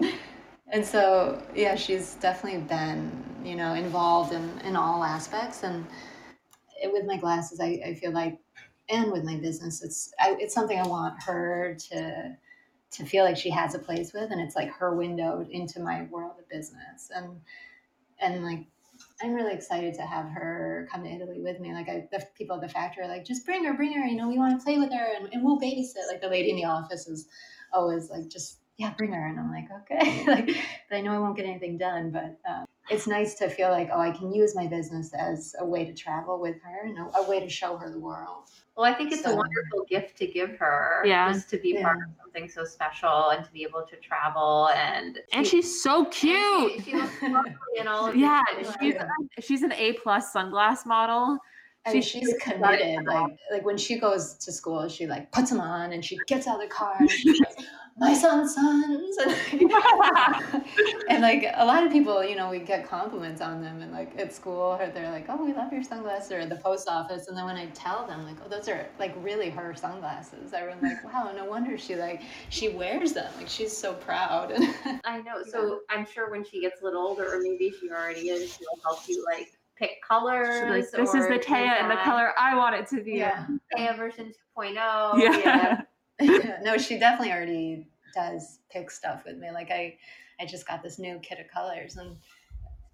[0.70, 3.12] and so, yeah, she's definitely been,
[3.44, 5.64] you know, involved in, in all aspects.
[5.64, 5.86] And
[6.82, 8.39] it, with my glasses, I, I feel like,
[8.89, 12.38] and with my business, it's I, it's something I want her to
[12.92, 16.04] to feel like she has a place with, and it's like her window into my
[16.04, 17.10] world of business.
[17.16, 17.39] And
[18.20, 18.66] and like
[19.22, 21.74] I'm really excited to have her come to Italy with me.
[21.74, 24.06] Like I, the people at the factory are like, just bring her, bring her.
[24.06, 26.08] You know, we want to play with her, and, and we'll babysit.
[26.10, 27.28] Like the lady in the office is
[27.74, 29.28] always like, just yeah, bring her.
[29.28, 30.26] And I'm like, okay.
[30.28, 30.48] like,
[30.89, 32.10] but I know I won't get anything done.
[32.12, 35.66] But um, it's nice to feel like, oh, I can use my business as a
[35.66, 38.50] way to travel with her and a, a way to show her the world.
[38.76, 41.02] Well, I think it's a wonderful gift to give her.
[41.06, 41.32] Yeah.
[41.32, 41.84] Just to be Yeah.
[41.84, 46.06] part of something so special and to be able to travel and And she's so
[46.06, 46.74] cute.
[46.84, 48.76] She, she looks lovely in all of these Yeah, pictures.
[49.38, 51.38] she's she's an A plus sunglass model.
[51.86, 53.06] I mean, She's- she's committed.
[53.06, 56.46] Like, like when she goes to school, she like puts them on and she gets
[56.48, 56.98] out of the car.
[58.00, 59.62] And she's like, My son's sons, and,
[61.10, 64.18] and like a lot of people, you know, we get compliments on them, and like
[64.18, 67.28] at school, or they're like, "Oh, we love your sunglasses," or at the post office,
[67.28, 70.84] and then when I tell them, like, "Oh, those are like really her sunglasses," everyone's
[70.84, 73.32] like, "Wow, no wonder she like she wears them.
[73.38, 75.44] Like she's so proud." And I know.
[75.50, 78.82] So I'm sure when she gets a little older, or maybe she already is, she'll
[78.84, 80.70] help you like pick colors.
[80.70, 83.14] Like, this is the Taya and the color I want it to be.
[83.14, 83.48] yeah.
[83.76, 84.76] Taya version 2.0.
[84.76, 85.38] Yeah.
[85.38, 85.82] yeah,
[86.62, 89.52] no, she definitely already does pick stuff with me.
[89.52, 89.98] Like I,
[90.40, 92.16] I just got this new kit of colors, and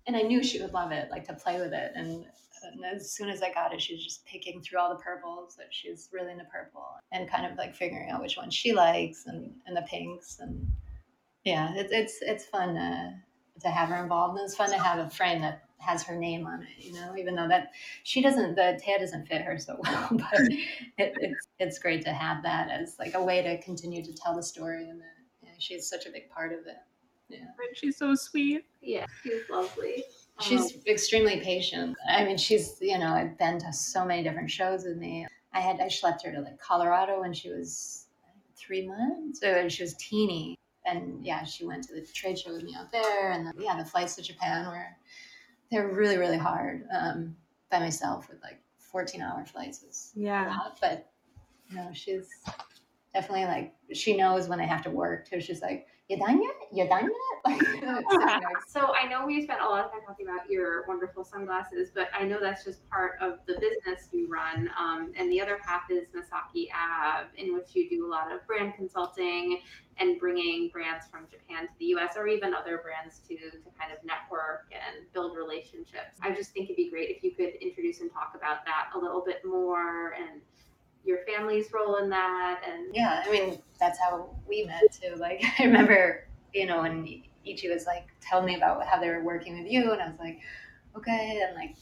[0.06, 1.92] and I knew she would love it, like to play with it.
[1.96, 2.26] And,
[2.64, 5.56] and as soon as I got it, she was just picking through all the purples.
[5.58, 9.26] That she's really into purple, and kind of like figuring out which one she likes,
[9.28, 10.68] and and the pinks, and
[11.44, 13.14] yeah, it's it's it's fun to
[13.62, 16.46] to have her involved, and it's fun to have a friend that has her name
[16.48, 16.70] on it.
[16.78, 17.72] You know, even though that
[18.04, 22.12] she doesn't, the Taya doesn't fit her so well, but it, it's it's great to
[22.12, 25.50] have that as like a way to continue to tell the story, and that yeah,
[25.58, 26.78] she's such a big part of it.
[27.30, 28.64] Yeah, And she's so sweet.
[28.82, 30.04] Yeah, she's lovely.
[30.40, 31.98] she's Um, extremely patient.
[32.10, 35.28] I mean, she's you know I've been to so many different shows with me.
[35.54, 38.06] I had I schlepped her to like Colorado when she was
[38.56, 42.64] three months, so she was teeny, and yeah, she went to the trade show with
[42.64, 44.88] me out there, and then, yeah, the flights to Japan were
[45.72, 47.36] they're really really hard um,
[47.72, 50.49] by myself with like 14 hour flights a Yeah.
[50.49, 51.11] lot, but
[51.70, 52.30] you know she's
[53.13, 55.41] definitely like she knows when I have to work too.
[55.41, 56.55] She's like, "You done yet?
[56.72, 60.86] You done yet?" So I know we spent a lot of time talking about your
[60.88, 64.70] wonderful sunglasses, but I know that's just part of the business you run.
[64.80, 68.45] Um, and the other half is Misaki Ave, in which you do a lot of
[68.47, 69.62] brand consulting
[69.99, 73.91] and bringing brands from Japan to the US or even other brands to to kind
[73.91, 76.18] of network and build relationships.
[76.22, 78.97] I just think it'd be great if you could introduce and talk about that a
[78.97, 80.41] little bit more and
[81.04, 85.16] your family's role in that and yeah i mean that's how we met too.
[85.16, 89.24] Like i remember you know when ichi was like telling me about how they were
[89.24, 90.39] working with you and i was like
[90.95, 91.76] okay and like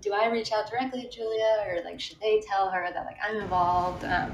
[0.00, 3.16] do i reach out directly to julia or like should they tell her that like
[3.26, 4.04] i'm involved?
[4.04, 4.32] Um,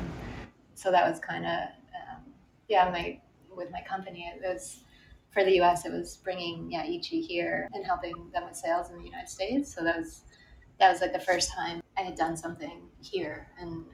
[0.75, 1.59] so that was kind of
[1.95, 2.23] um,
[2.69, 3.21] yeah my
[3.55, 4.81] with my company it was
[5.31, 8.99] for the us it was bringing yeah ichi here and helping them with sales in
[8.99, 9.73] the united states.
[9.75, 10.23] So that was
[10.81, 13.85] that was like the first time i had done something here and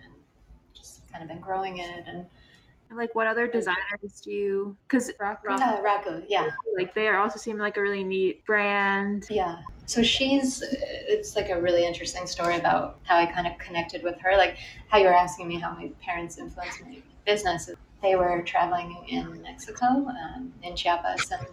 [1.11, 2.27] kind of been growing it and
[2.97, 6.49] like what other designers do you because Raku, uh, Raku yeah.
[6.77, 9.27] like they are also seem like a really neat brand.
[9.29, 9.59] Yeah.
[9.87, 14.19] So she's it's like a really interesting story about how i kind of connected with
[14.21, 14.57] her like
[14.89, 17.71] how you were asking me how my parents influenced my business.
[18.01, 21.47] They were traveling in mexico um, in chiapas and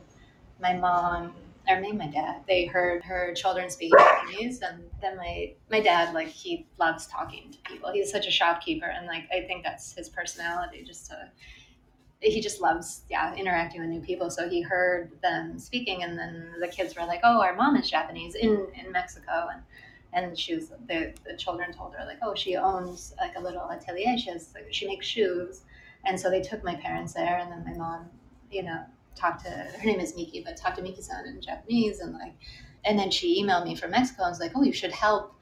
[0.62, 1.34] my mom
[1.68, 6.14] or maybe my dad, they heard her children speak Japanese, and then my my dad,
[6.14, 7.92] like he loves talking to people.
[7.92, 11.30] He's such a shopkeeper, and like I think that's his personality, just to
[12.22, 14.30] he just loves yeah interacting with new people.
[14.30, 17.90] So he heard them speaking and then the kids were like oh our mom is
[17.90, 19.62] japanese in in mexico and
[20.14, 23.70] and she was the, the children told her like oh she owns like a little
[23.70, 24.18] atelier.
[24.18, 25.64] She has like, she makes shoes.
[26.06, 28.10] And so they took my parents there and then my mom
[28.52, 28.86] you know
[29.16, 32.34] talk to her name is Miki, but talk to Miki-san in Japanese and like
[32.84, 35.36] and then she emailed me from Mexico and was like, Oh, you should help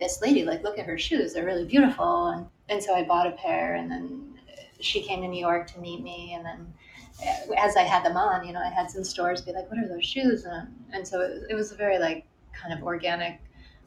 [0.00, 3.26] this lady, like look at her shoes, they're really beautiful and and so I bought
[3.26, 4.38] a pair and then
[4.80, 6.72] she came to New York to meet me and then
[7.20, 9.78] uh, as I had them on, you know, I had some stores be like, What
[9.78, 10.44] are those shoes?
[10.44, 13.40] And and so it, it was a very like kind of organic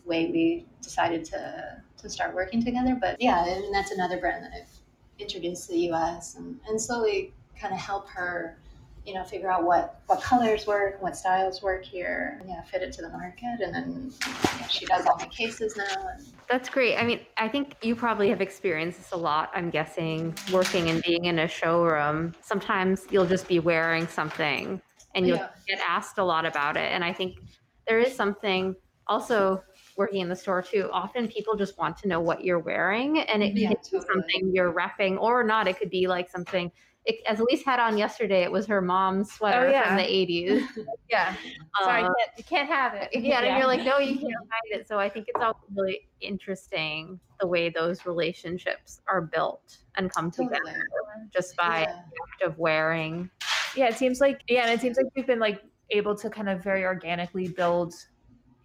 [0.05, 2.97] way we decided to to start working together.
[2.99, 4.81] But yeah, and that's another brand that I've
[5.19, 8.57] introduced to the US and, and slowly kind of help her
[9.05, 12.83] you know, figure out what what colors work, what styles work here, and, yeah, fit
[12.83, 14.13] it to the market, and then
[14.59, 16.09] yeah, she does all my cases now.
[16.13, 16.25] And...
[16.47, 16.97] That's great.
[16.97, 19.49] I mean, I think you probably have experienced this a lot.
[19.55, 22.35] I'm guessing working and being in a showroom.
[22.41, 24.79] Sometimes you'll just be wearing something,
[25.15, 25.49] and you'll yeah.
[25.67, 26.91] get asked a lot about it.
[26.91, 27.39] And I think
[27.87, 28.75] there is something
[29.07, 29.63] also
[29.97, 30.89] working in the store too.
[30.93, 34.01] Often people just want to know what you're wearing, and it yeah, could totally.
[34.01, 35.67] be something you're repping or not.
[35.67, 36.71] It could be like something
[37.05, 39.87] it, as Elise had on yesterday, it was her mom's sweater oh, yeah.
[39.87, 40.67] from the 80s.
[41.09, 41.35] yeah.
[41.81, 43.09] Sorry, um, you, can't, have it.
[43.13, 44.87] Yeah, yeah, and you're like, no, you can't hide it.
[44.87, 50.29] So I think it's all really interesting the way those relationships are built and come
[50.29, 51.29] together totally.
[51.33, 51.95] just by yeah.
[51.95, 53.29] act of wearing.
[53.75, 56.49] Yeah, it seems like yeah, and it seems like you've been like able to kind
[56.49, 57.93] of very organically build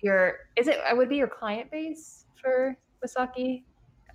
[0.02, 3.62] your is it it would be your client base for Misaki?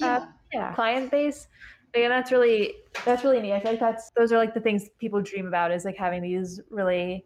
[0.01, 1.47] Uh, yeah, client base
[1.93, 2.75] and that's really
[3.05, 3.53] that's really neat.
[3.53, 6.21] I feel like that's those are like the things people dream about is like having
[6.21, 7.25] these really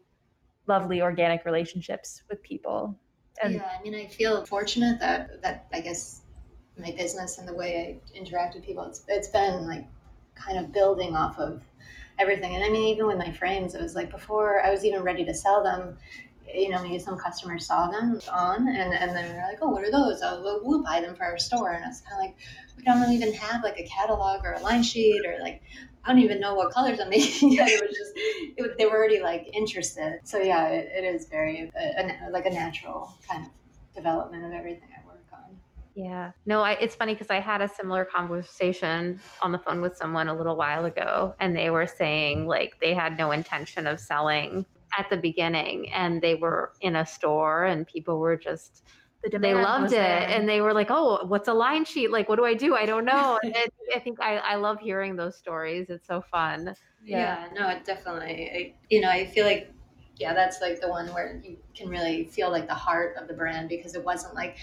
[0.68, 2.97] lovely organic relationships with people.
[3.43, 6.22] And yeah, I mean, I feel fortunate that that I guess
[6.78, 9.86] my business and the way I interact with people, it's it's been like
[10.36, 11.63] kind of building off of
[12.18, 12.55] everything.
[12.55, 15.26] And I mean, even with my frames, it was like before I was even ready
[15.26, 15.97] to sell them.
[16.54, 19.84] You know, maybe some customers saw them on, and and then they're like, "Oh, what
[19.84, 20.22] are those?
[20.24, 22.36] Oh, we'll, we'll buy them for our store." And it's kind of like,
[22.78, 25.62] we don't even have like a catalog or a line sheet or like
[26.06, 27.70] I don't even know what colors I'm making yet.
[27.70, 30.20] It was just it, they were already like interested.
[30.24, 33.52] So yeah, it, it is very a, a, like a natural kind of
[33.96, 35.58] development of everything I work on.
[35.96, 36.32] Yeah.
[36.46, 40.28] No, I, it's funny because I had a similar conversation on the phone with someone
[40.28, 44.66] a little while ago, and they were saying like they had no intention of selling
[44.98, 48.84] at the beginning, and they were in a store, and people were just
[49.32, 50.28] the they loved it there.
[50.30, 52.12] and they were like oh what's a line sheet?
[52.12, 52.76] Like what do i do?
[52.76, 53.39] I don't know.
[53.41, 53.56] And
[53.96, 55.89] i think I, I love hearing those stories.
[55.89, 56.76] It's so fun.
[57.04, 59.72] Yeah, yeah no it definitely I, you know i feel like
[60.18, 63.34] yeah that's like the one where you can really feel like the heart of the
[63.36, 64.58] brand because it wasn't like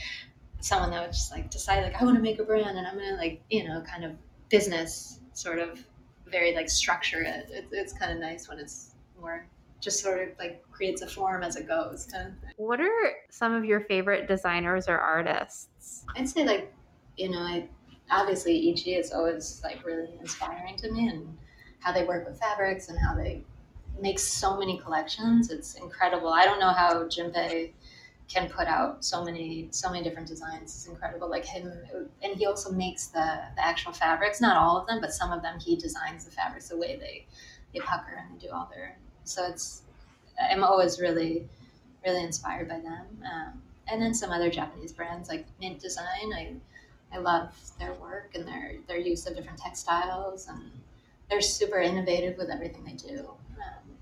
[0.58, 2.98] someone that would just like decide like i want to make a brand and i'm
[2.98, 4.12] gonna like you know kind of
[4.48, 5.84] business sort of
[6.26, 9.46] very like structure it, it it's kind of nice when it's more
[9.82, 12.08] just sort of like creates a form as it goes.
[12.56, 16.06] What are some of your favorite designers or artists?
[16.16, 16.72] I'd say like,
[17.16, 17.68] you know, I
[18.10, 21.36] obviously Ichi is always like really inspiring to me and
[21.80, 23.42] how they work with fabrics and how they
[24.00, 25.50] make so many collections.
[25.50, 26.28] It's incredible.
[26.28, 27.72] I don't know how Junpei
[28.28, 30.74] can put out so many so many different designs.
[30.74, 31.28] It's incredible.
[31.28, 31.70] Like him,
[32.22, 34.40] and he also makes the the actual fabrics.
[34.40, 37.26] Not all of them, but some of them he designs the fabrics the way they
[37.74, 38.96] they pucker and they do all their.
[39.24, 39.82] So it's
[40.40, 41.48] I'm always really
[42.04, 43.06] really inspired by them.
[43.24, 46.32] Um, and then some other Japanese brands like Mint Design.
[46.34, 46.54] I
[47.12, 50.70] I love their work and their their use of different textiles and
[51.30, 53.20] they're super innovative with everything they do.
[53.56, 53.96] Um,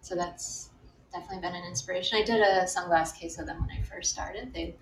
[0.00, 0.70] so that's
[1.12, 2.18] definitely been an inspiration.
[2.18, 4.52] I did a sunglass case of them when I first started.
[4.52, 4.74] They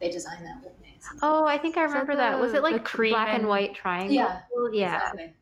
[0.00, 0.96] they designed that with me.
[1.00, 2.38] So Oh, I think I remember that.
[2.40, 4.14] Was it like cream black and and- white triangle?
[4.14, 4.40] Yeah,
[4.72, 4.96] Yeah.
[4.96, 5.34] exactly.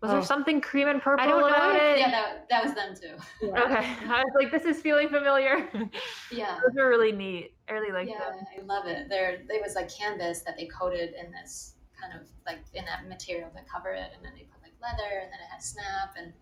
[0.00, 0.14] Was Oh.
[0.14, 1.98] there something cream and purple I don't know about if- it?
[1.98, 3.16] Yeah, that, that was them too.
[3.48, 3.86] Okay.
[4.08, 5.68] I was like, this is feeling familiar.
[6.32, 6.58] Yeah.
[6.66, 7.52] Those are really neat.
[7.68, 8.44] I really like yeah, them.
[8.56, 9.08] I love it.
[9.08, 13.06] There, it was like canvas that they coated in this kind of like in that
[13.08, 16.14] material to cover it, and then they put like leather, and then it had snap,
[16.16, 16.32] and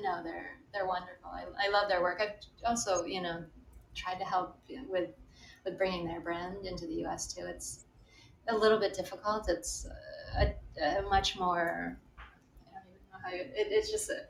[0.00, 1.30] no, they're they're wonderful.
[1.30, 2.20] I, I love their work.
[2.20, 2.34] I've
[2.66, 3.44] also, you know,
[3.94, 5.10] tried to help with
[5.64, 7.32] with bringing their brand into the U.S.
[7.32, 7.44] too.
[7.46, 7.84] It's
[8.48, 9.48] a little bit difficult.
[9.48, 9.86] It's
[10.40, 10.46] uh,
[10.82, 11.96] a, a much more.
[13.24, 14.22] I don't even know how you, it, it's just a,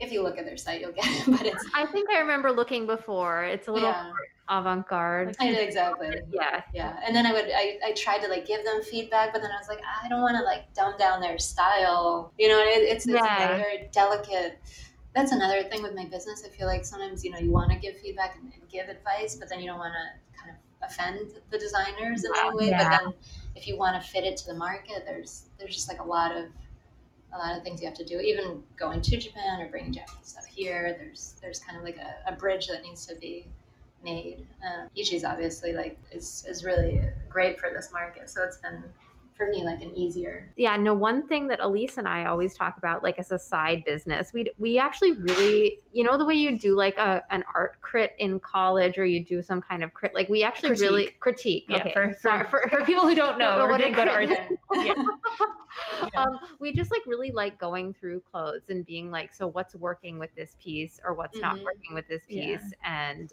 [0.00, 1.26] if you look at their site, you'll get it.
[1.38, 3.44] But it's I think I remember looking before.
[3.44, 4.12] It's a little yeah,
[4.48, 5.36] avant garde.
[5.40, 6.10] I- exactly.
[6.32, 6.62] Yeah.
[6.72, 9.50] Yeah, and then I would I, I tried to like give them feedback, but then
[9.50, 12.32] I was like I don't want to like dumb down their style.
[12.38, 13.54] You know, it, it's it's Yeah.
[13.54, 14.58] a very delicate.
[15.14, 16.44] That's another thing with my business.
[16.46, 19.34] I feel like sometimes you know you want to give feedback and, and give advice,
[19.34, 22.68] but then you don't want to kind of offend the designers in any way.
[22.68, 22.88] Yeah.
[22.88, 23.14] But then
[23.56, 26.36] if you want to fit it to the market, there's there's just like a lot
[26.36, 26.44] of
[27.32, 28.20] a lot of things you have to do.
[28.20, 32.32] Even going to Japan or bringing Japanese stuff here, there's there's kind of like a,
[32.32, 33.46] a bridge that needs to be
[34.02, 34.46] made.
[34.64, 38.82] Um, Ichi's obviously like is is really great for this market, so it's been
[39.38, 40.52] for me like an easier.
[40.56, 43.84] Yeah, no, one thing that Elise and I always talk about, like as a side
[43.86, 47.80] business, we we actually really, you know, the way you do like a an art
[47.80, 51.64] crit in college, or you do some kind of crit, like we actually really critique.
[51.68, 54.04] Yeah, okay, for, sorry for, for people who don't know, know what didn't a go
[54.06, 54.28] to art.
[54.28, 54.94] Yeah.
[56.14, 56.22] Yeah.
[56.22, 60.18] um, we just like really like going through clothes and being like, so what's working
[60.18, 61.64] with this piece or what's not Mhm.
[61.64, 62.56] working with this Yeah.
[62.58, 62.72] piece?
[62.84, 63.32] And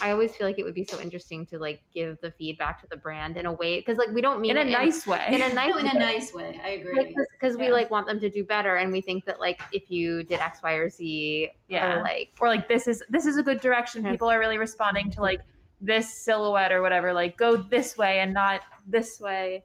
[0.00, 2.86] I always feel like it would be so interesting to like give the feedback to
[2.88, 5.24] the brand in a way because like we don't mean in a it nice way.
[5.30, 6.60] in a nice No, in a way nice way.
[6.64, 7.14] I agree.
[7.32, 7.72] because we Yeah.
[7.72, 10.60] like want them to do better and we think that like if you did X,
[10.62, 11.98] Y, or Z Yeah.
[11.98, 14.02] or like or like this is this is a good direction.
[14.02, 14.12] Mhm.
[14.12, 15.40] People are really responding to like
[15.80, 17.12] this silhouette or whatever.
[17.12, 19.64] Like go this way and not this way.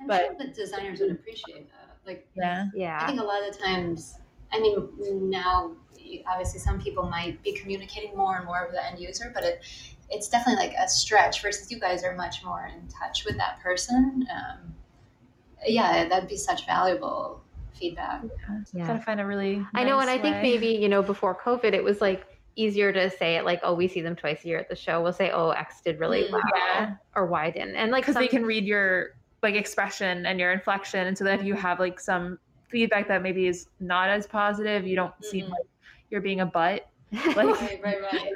[0.00, 1.96] I'm but- sure that designers would appreciate that.
[2.06, 2.66] Like Yeah.
[2.74, 2.98] yeah.
[3.02, 4.18] I think a lot of times,
[4.52, 5.76] I mean, now you-
[6.26, 9.62] obviously some people might be communicating more and more with the end user, but it
[10.10, 13.58] it's definitely like a stretch versus you guys are much more in touch with that
[13.60, 14.26] person.
[14.30, 14.74] Um,
[15.66, 17.40] yeah, that'd be such valuable
[17.74, 18.22] feedback.
[18.74, 18.86] Yeah.
[18.86, 19.64] Gotta find a really.
[19.74, 22.92] I know and I nice think maybe you know before COVID it was like easier
[22.92, 25.10] to say it like oh we see them twice a year at the show we'll
[25.14, 26.94] say oh X did really Mm, well yeah.
[27.16, 31.06] or Y didn't and like because they can read your like expression and your inflection,
[31.06, 32.38] and so that if you have like some
[32.68, 35.50] feedback that maybe is not as positive, you don't seem Mhm.
[35.50, 35.66] like
[36.12, 36.86] you're being a butt.
[37.36, 38.32] Like Right, right, right.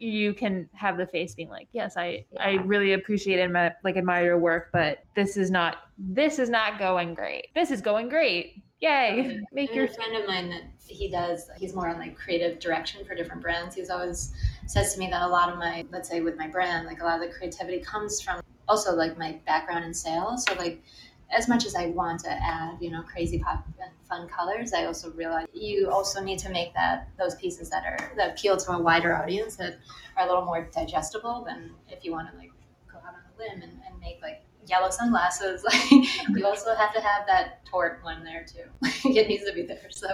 [0.00, 3.96] you can have the face being like, yes, I I really appreciate and uh, like
[3.96, 7.46] admire your work, but this is not this is not going great.
[7.54, 8.62] This is going great.
[8.80, 9.40] Yay!
[9.52, 13.04] Make your a friend of mine that he does he's more on like creative direction
[13.04, 14.32] for different brands he's always
[14.66, 17.04] says to me that a lot of my let's say with my brand like a
[17.04, 20.82] lot of the creativity comes from also like my background in sales so like
[21.30, 24.84] as much as i want to add you know crazy pop and fun colors i
[24.84, 28.72] also realize you also need to make that those pieces that are that appeal to
[28.72, 29.78] a wider audience that
[30.16, 32.52] are a little more digestible than if you want to like
[32.90, 35.64] go out on a limb and, and make like yellow sunglasses.
[35.64, 38.64] Like you also have to have that tort one there too.
[39.08, 39.86] It needs to be there.
[39.90, 40.08] So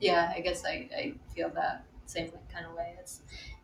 [0.00, 2.94] yeah i guess i, I feel that same kind of way.
[2.98, 3.22] It's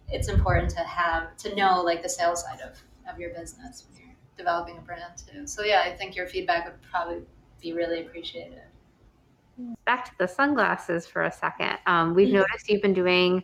[0.09, 2.81] it's important to have to know like the sales side of,
[3.13, 4.08] of your business when you're
[4.39, 7.21] developing a brand too so yeah i think your feedback would probably
[7.61, 8.63] be really appreciated
[9.85, 11.79] back to the sunglasses for a second.
[11.87, 12.35] Um, we've Mhm.
[12.35, 13.43] noticed you've been doing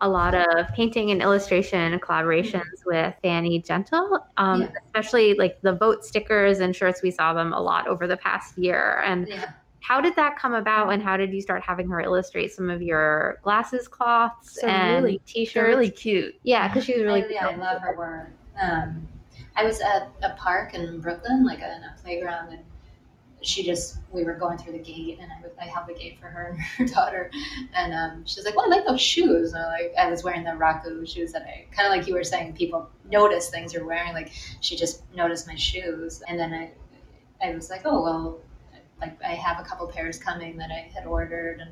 [0.00, 4.68] a lot of painting and illustration collaborations with Fanny Gentle, um, Yeah.
[4.86, 7.02] especially like the vote stickers and shirts.
[7.02, 9.02] We saw them a lot over the past year.
[9.04, 9.50] And yeah
[9.82, 10.90] how did that come about?
[10.92, 15.04] And how did you start having her illustrate some of your glasses, cloths, So and
[15.04, 15.66] really- t-shirts?
[15.66, 16.34] Really cute.
[16.42, 18.28] yeah, because she was really I, yeah, I love her work.
[18.60, 19.08] Um,
[19.60, 22.64] I was at a park in Brooklyn, like in a playground, and
[23.42, 26.18] she just we were going through the gate, and I, was- I held the gate
[26.20, 27.30] for her and her daughter,
[27.74, 30.44] and um, she's like, "Well, I like those shoes." And I like I was wearing
[30.44, 33.86] the Raku shoes that I kind of like you were saying, people notice things you're
[33.86, 34.12] wearing.
[34.14, 36.72] Like she just noticed my shoes, and then I
[37.46, 38.40] I was like, "Oh well."
[39.00, 41.70] Like I have a couple pairs coming that I had ordered, and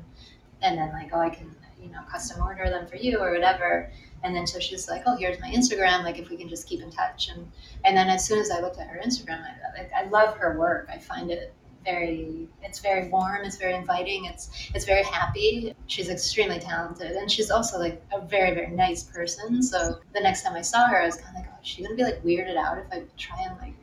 [0.61, 3.91] and then like oh I can you know custom order them for you or whatever.
[4.23, 6.03] And then so she's like, oh here's my Instagram.
[6.03, 7.29] Like if we can just keep in touch.
[7.29, 7.51] And
[7.85, 10.57] and then as soon as I looked at her Instagram, I, I, I love her
[10.57, 10.89] work.
[10.91, 11.53] I find it
[11.85, 17.31] very it's very warm it's very inviting it's it's very happy she's extremely talented and
[17.31, 21.01] she's also like a very very nice person so the next time i saw her
[21.01, 23.01] i was kind of like oh is she gonna be like weirded out if i
[23.17, 23.73] try and like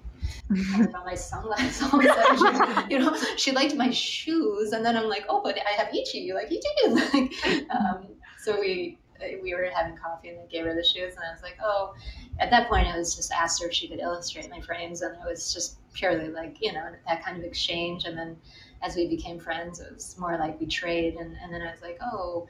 [1.05, 5.09] my sunglasses all of a sudden, you know she liked my shoes and then i'm
[5.09, 8.07] like oh but i have ichi you like ichi like um,
[8.39, 8.99] so we
[9.43, 11.95] we were having coffee and I gave her the shoes and I was like, oh,
[12.39, 15.15] at that point I was just asked her if she could illustrate my frames and
[15.15, 18.05] it was just purely like, you know, that kind of exchange.
[18.05, 18.37] And then
[18.83, 21.17] as we became friends, it was more like we trade.
[21.17, 22.47] And, and then I was like, oh,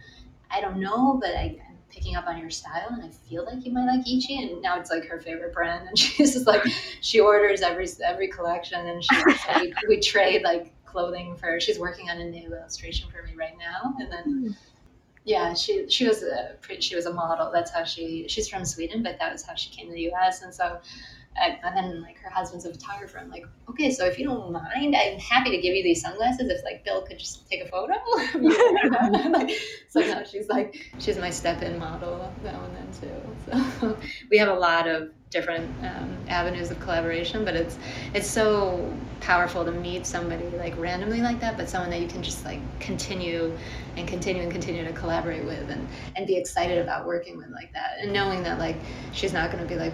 [0.50, 3.64] I don't know, but I, am picking up on your style and I feel like
[3.64, 4.42] you might like Ichi.
[4.42, 5.86] And now it's like her favorite brand.
[5.88, 6.62] And she's just like,
[7.00, 9.16] she orders every, every collection and she,
[9.60, 13.56] we, we trade like clothing for, she's working on a new illustration for me right
[13.58, 13.94] now.
[13.98, 14.50] And then, hmm
[15.26, 17.50] yeah, she she was a she was a model.
[17.52, 20.42] That's how she she's from Sweden, but that was how she came to the U.S.
[20.42, 20.78] And so,
[21.40, 23.18] I, and then like her husband's a photographer.
[23.18, 26.50] I'm like, okay, so if you don't mind, I'm happy to give you these sunglasses.
[26.50, 27.94] If like Bill could just take a photo.
[29.88, 33.70] so now she's like she's my step-in model now and then too.
[33.80, 33.98] So
[34.30, 37.78] we have a lot of different um, avenues of collaboration but it's
[38.14, 42.22] it's so powerful to meet somebody like randomly like that but someone that you can
[42.22, 43.56] just like continue
[43.96, 47.72] and continue and continue to collaborate with and and be excited about working with like
[47.72, 48.76] that and knowing that like
[49.12, 49.92] she's not going to be like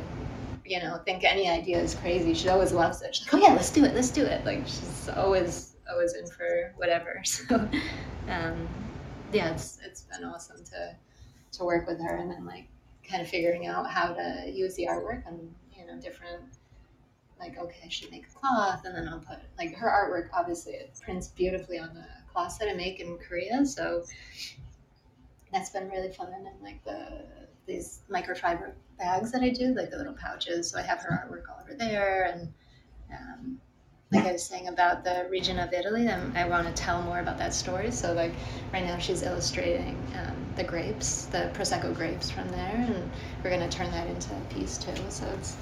[0.72, 3.52] you know think any idea is crazy she always loves it she's like oh yeah
[3.52, 4.42] let's do it let's do it.
[4.46, 7.56] Like she's always always in for whatever so
[8.28, 8.68] um
[9.34, 10.96] yeah it's it's been awesome to
[11.52, 12.68] to work with her and then like
[13.06, 16.42] kind of figuring out how to use the artwork and you know different
[17.38, 20.72] like okay I should make a cloth and then I'll put like her artwork obviously
[20.72, 24.04] it prints beautifully on the cloth that I make in Korea so
[25.52, 27.26] that's been really fun and like the
[27.66, 31.50] these microfiber bags that I do like the little pouches so I have her artwork
[31.52, 32.52] all over there and
[33.12, 33.58] um,
[34.12, 37.20] like I was saying about the region of Italy, I'm, i want to tell more
[37.20, 37.90] about that story.
[37.90, 38.32] So, like
[38.72, 43.10] right now, she's illustrating um, the grapes, the prosecco grapes from there, and
[43.42, 44.94] we're going to turn that into a piece too.
[45.08, 45.56] So it's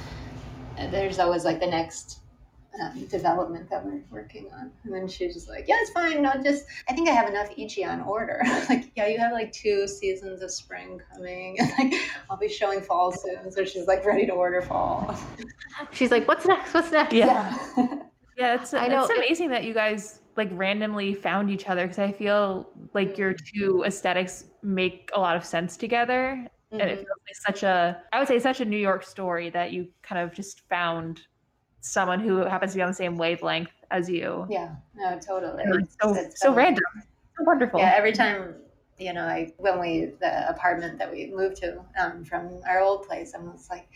[0.90, 2.18] there's always like the next
[2.80, 4.70] um, development that we're working on.
[4.84, 6.22] And then she's just like, yeah, it's fine.
[6.22, 8.42] No, just, I think I have enough Ichi on order.
[8.68, 11.58] like, yeah, you have like two seasons of spring coming.
[11.58, 13.50] And like, I'll be showing fall soon.
[13.50, 15.18] So she's like ready to order fall.
[15.92, 16.74] She's like, what's next?
[16.74, 17.14] What's next?
[17.14, 17.56] Yeah.
[17.76, 17.86] yeah.
[18.36, 21.98] Yeah, it's I know it's amazing that you guys like randomly found each other because
[21.98, 26.46] I feel like your two aesthetics make a lot of sense together.
[26.72, 26.80] Mm-hmm.
[26.80, 27.04] And it mm-hmm.
[27.04, 30.22] feels like such a I would say such a New York story that you kind
[30.22, 31.20] of just found
[31.80, 34.46] someone who happens to be on the same wavelength as you.
[34.50, 35.64] Yeah, no, totally.
[35.66, 36.84] It's so it's so random.
[37.38, 37.80] So wonderful.
[37.80, 38.54] Yeah, every time
[38.98, 43.06] you know, I when we the apartment that we moved to um, from our old
[43.06, 43.88] place, I'm just like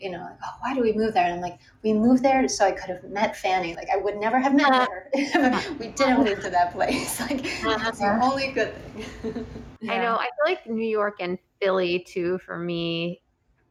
[0.00, 1.24] you know, like, oh, why do we move there?
[1.24, 3.74] And I'm like, we moved there so I could have met Fanny.
[3.74, 5.10] Like, I would never have met her.
[5.78, 7.20] we didn't move to that place.
[7.28, 8.74] Like, that's the only good
[9.22, 9.46] thing.
[9.80, 9.92] yeah.
[9.92, 10.14] I know.
[10.14, 13.22] I feel like New York and Philly, too, for me,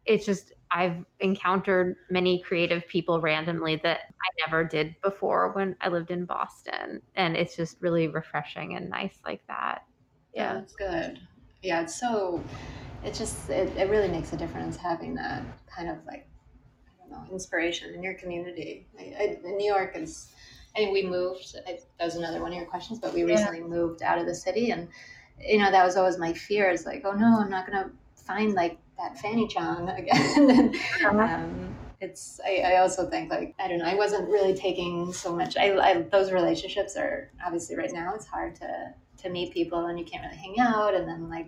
[0.05, 5.89] it's just, I've encountered many creative people randomly that I never did before when I
[5.89, 7.01] lived in Boston.
[7.15, 9.83] And it's just really refreshing and nice like that.
[10.33, 11.19] Yeah, yeah it's good.
[11.61, 12.43] Yeah, it's so
[13.03, 15.43] it just it, it really makes a difference having that
[15.73, 16.27] kind of like
[16.87, 18.87] I don't know inspiration in your community.
[18.99, 20.33] I, I, New York is.
[20.75, 21.55] I mean, we moved.
[21.65, 23.33] I, that was another one of your questions, but we yeah.
[23.33, 24.87] recently moved out of the city, and
[25.39, 26.69] you know that was always my fear.
[26.69, 27.89] Is like, oh no, I'm not gonna
[28.27, 30.49] find like that Fanny Chong again.
[30.49, 31.35] and, uh-huh.
[31.35, 32.39] um, it's.
[32.45, 33.85] I, I, also think like I don't know.
[33.85, 35.57] I wasn't really taking so much.
[35.57, 38.13] I, I those relationships are obviously right now.
[38.13, 41.47] It's hard to to meet people, and you can't really hang out, and then like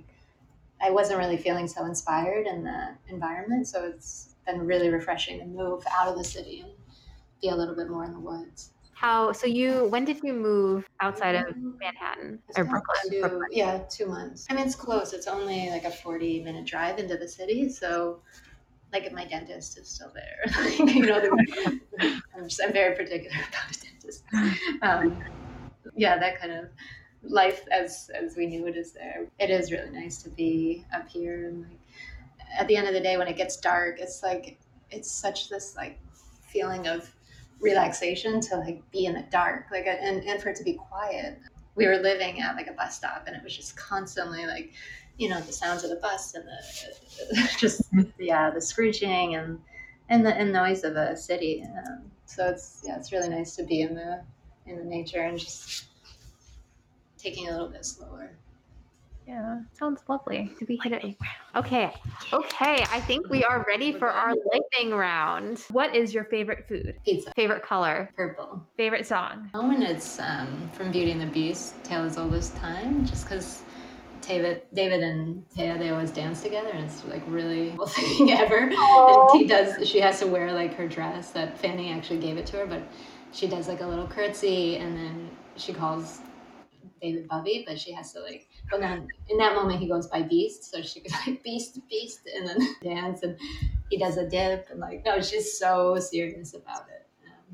[0.81, 3.67] I wasn't really feeling so inspired in the environment.
[3.67, 6.71] So it's been really refreshing to move out of the city and
[7.41, 8.71] be a little bit more in the woods.
[8.99, 9.47] How so?
[9.47, 12.97] You when did you move outside of Manhattan or Brooklyn?
[13.09, 13.47] Do, Brooklyn?
[13.49, 14.45] Yeah, two months.
[14.49, 15.13] I mean, it's close.
[15.13, 17.69] It's only like a forty-minute drive into the city.
[17.69, 18.19] So,
[18.91, 20.69] like, my dentist is still there.
[20.79, 21.21] you know,
[21.99, 24.23] I'm, just, I'm very particular about a dentist.
[24.81, 25.23] Um,
[25.95, 26.65] yeah, that kind of
[27.23, 29.27] life as as we knew it is there.
[29.39, 31.79] It is really nice to be up here and like
[32.57, 34.59] at the end of the day when it gets dark, it's like
[34.91, 35.99] it's such this like
[36.41, 37.09] feeling of
[37.59, 41.39] relaxation to like be in the dark like and, and for it to be quiet
[41.75, 44.71] we were living at like a bus stop and it was just constantly like
[45.17, 47.83] you know the sounds of the bus and the just
[48.17, 49.59] yeah the screeching and
[50.09, 53.63] and the and noise of a city um, so it's yeah it's really nice to
[53.63, 54.21] be in the
[54.65, 55.89] in the nature and just
[57.19, 58.31] taking a little bit slower.
[59.29, 60.51] Yeah, sounds lovely.
[60.57, 61.15] Did we hit it?
[61.55, 61.93] Okay.
[62.33, 62.83] Okay.
[62.91, 65.59] I think we are ready for our lightning round.
[65.69, 66.95] What is your favorite food?
[67.05, 67.31] Pizza.
[67.35, 68.09] Favorite color?
[68.15, 68.65] Purple.
[68.75, 69.51] Favorite song?
[69.53, 73.25] Oh, and it's um, from Beauty and the Beast, Tale as Old as Time, just
[73.25, 73.61] because
[74.21, 78.71] David, David and Taya, they always dance together, and it's like really cool thing ever.
[78.71, 82.47] And he does, she has to wear like her dress that Fanny actually gave it
[82.47, 82.81] to her, but
[83.31, 86.21] she does like a little curtsy, and then she calls
[87.01, 90.21] David Bubby, but she has to like, but then in that moment he goes by
[90.21, 93.37] Beast, so she goes like Beast, Beast, and then dance, and
[93.89, 97.08] he does a dip, and like, no, she's so serious about it.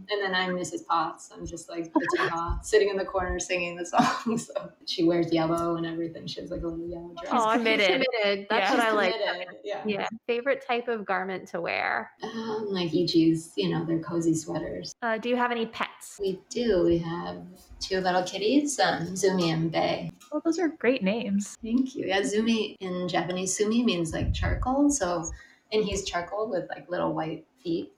[0.10, 0.86] And then I'm Mrs.
[0.86, 1.30] Potts.
[1.34, 4.38] I'm just like the teapot, sitting in the corner singing the song.
[4.46, 6.28] So she wears yellow and everything.
[6.28, 7.32] She has like a little yellow dress.
[7.32, 7.88] She's Aw, committed.
[8.14, 8.48] committed.
[8.50, 8.78] That's Yeah.
[8.78, 9.16] what I like.
[9.64, 9.84] Yeah.
[9.86, 10.08] Yeah.
[10.28, 12.12] Favorite type of garment to wear?
[12.24, 14.94] Um, like Ichi's, you know, they're cozy sweaters.
[15.02, 16.18] Uh, do you have any pets?
[16.20, 16.84] We do.
[16.84, 17.38] We have
[17.80, 20.12] two little kitties, um, Zumi and Bay.
[20.32, 21.58] Well, those are great names.
[21.64, 22.06] Thank you.
[22.08, 24.90] Yeah, Zumi in Japanese, Sumi means like charcoal.
[24.90, 25.24] So,
[25.72, 27.46] and he's charcoal with like little white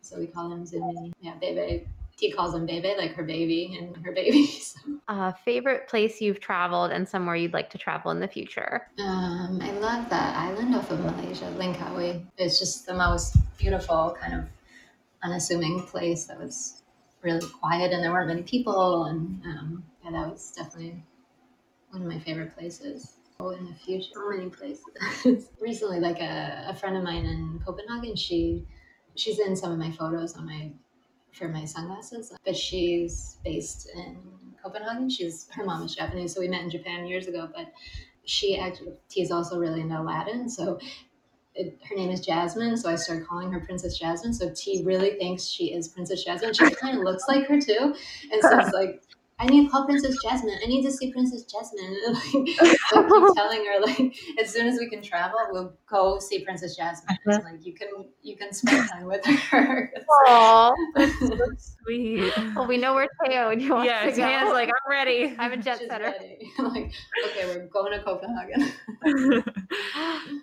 [0.01, 1.11] So we call him Zumi.
[1.19, 1.85] Yeah, Bebe.
[2.17, 4.47] He calls him Bebe, like her baby and her baby.
[4.61, 8.87] So, Uh, favorite place you've traveled and somewhere you'd like to travel in the future?
[8.99, 12.25] um, I love that island off of Malaysia, Langkawi.
[12.37, 14.45] It's just the most beautiful, kind of
[15.23, 16.81] unassuming place that was
[17.21, 19.05] really quiet and there weren't many people.
[19.05, 21.03] And um, yeah, that was definitely
[21.91, 23.17] one of my favorite places.
[23.39, 25.49] Oh, in the future, so many places.
[25.61, 28.65] Recently, like a, a friend of mine in Copenhagen, she
[29.17, 30.71] she's in some of my photos on my
[31.33, 34.17] for my sunglasses, but she's based in
[34.63, 35.09] Copenhagen.
[35.09, 37.49] She's her mom is Japanese, so we met in Japan years ago.
[37.53, 37.71] But
[38.25, 40.79] she actually is also really into Aladdin, so
[41.55, 42.77] it, her name is Jasmine.
[42.77, 44.33] So I started calling her Princess Jasmine.
[44.33, 46.53] So T really thinks she is Princess Jasmine.
[46.53, 47.95] She kind of looks like her too,
[48.31, 49.01] and so it's like.
[49.39, 50.57] I need to call Princess Jasmine.
[50.63, 51.95] I need to see Princess Jasmine.
[52.07, 52.47] like,
[52.89, 56.43] so I keep telling her like as soon as we can travel, we'll go see
[56.43, 57.17] Princess Jasmine.
[57.25, 57.87] It's like you can
[58.23, 59.93] you can spend time with her.
[60.27, 60.73] Aww.
[61.83, 62.33] Sweet.
[62.55, 64.17] well, we know where Teo and you want yeah, to go.
[64.17, 65.35] Taya's like, I'm ready.
[65.37, 66.05] I'm a jet She's setter.
[66.05, 66.51] ready.
[66.57, 66.91] like,
[67.25, 68.73] okay, we're going to Copenhagen.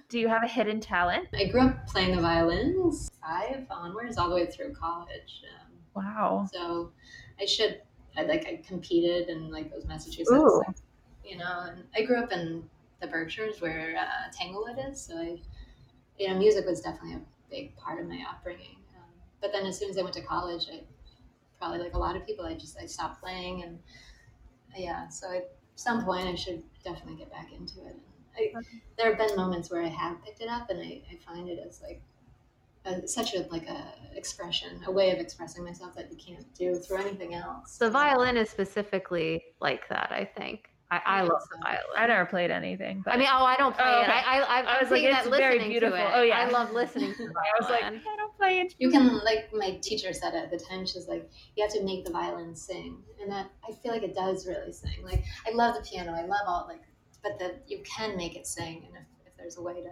[0.09, 1.27] do you have a hidden talent?
[1.37, 5.43] I grew up playing the violins, five onwards, all the way through college.
[5.45, 6.49] Um, Wow.
[6.53, 6.93] so
[7.41, 7.81] I should,
[8.17, 10.77] I like, I competed in like those Massachusetts, like,
[11.25, 12.69] you know, and I grew up in
[13.01, 15.01] the Berkshires where uh, Tanglewood is.
[15.01, 15.41] So I,
[16.19, 18.77] you know, music was definitely a big part of my upbringing.
[18.97, 19.11] Um,
[19.41, 20.83] but then as soon as I went to college, I
[21.59, 23.79] probably like a lot of people, I just I stopped playing and
[24.77, 25.09] yeah.
[25.09, 27.97] So at some point, I should definitely get back into it.
[27.97, 28.01] And
[28.37, 28.53] I,
[28.97, 31.65] there have been moments where I have picked it up, and I, I find it
[31.67, 32.03] as like
[32.85, 36.75] a, such a like a expression, a way of expressing myself that you can't do
[36.77, 37.79] through anything else.
[37.79, 40.69] The violin is specifically like that, I think.
[40.91, 41.49] I, I I love so.
[41.53, 41.85] the violin.
[41.97, 43.03] I never played anything.
[43.05, 44.03] But I mean, oh, I don't play Oh, it.
[44.03, 44.13] okay.
[44.13, 45.99] I, I, I, I I was like, that it's very listening beautiful.
[45.99, 46.11] It.
[46.15, 46.39] Oh, yeah.
[46.41, 47.85] I love listening to the I was like.
[47.85, 48.75] I don't play it.
[48.79, 50.85] You can like my teacher said at the time.
[50.87, 54.15] She's like, you have to make the violin sing, and that I feel like it
[54.15, 55.03] does really sing.
[55.03, 56.83] Like I love the piano, I love all like,
[57.23, 59.89] but that you can make it sing, and if, if there's a way to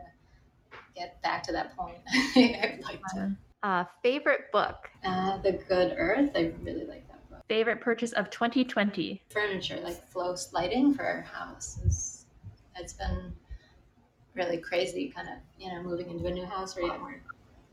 [0.95, 1.99] get back to that point,
[2.37, 3.37] I'd like to.
[3.63, 4.91] Uh, favorite book?
[5.05, 7.41] Uh, the Good Earth, I really like that book.
[7.49, 9.23] Favorite purchase of 2020?
[9.31, 12.27] Furniture like flow lighting for our house is
[12.77, 13.33] it's been
[14.35, 15.13] really crazy.
[15.15, 17.21] Kind of you know moving into a new house where you have more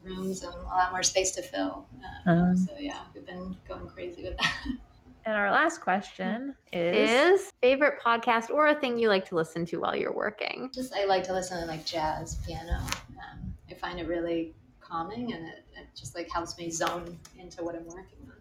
[0.04, 1.86] rooms and a lot more space to fill.
[2.28, 4.54] Uh, Um, so yeah, we've been going crazy with that.
[5.26, 9.66] and our last question is, Is favorite podcast or a thing you like to listen
[9.68, 10.70] to while you're working?
[10.74, 12.78] Just I like to listen to like jazz, piano.
[13.10, 17.64] Um, I find it really calming, and it, it just like helps me zone into
[17.64, 18.34] what I'm working on.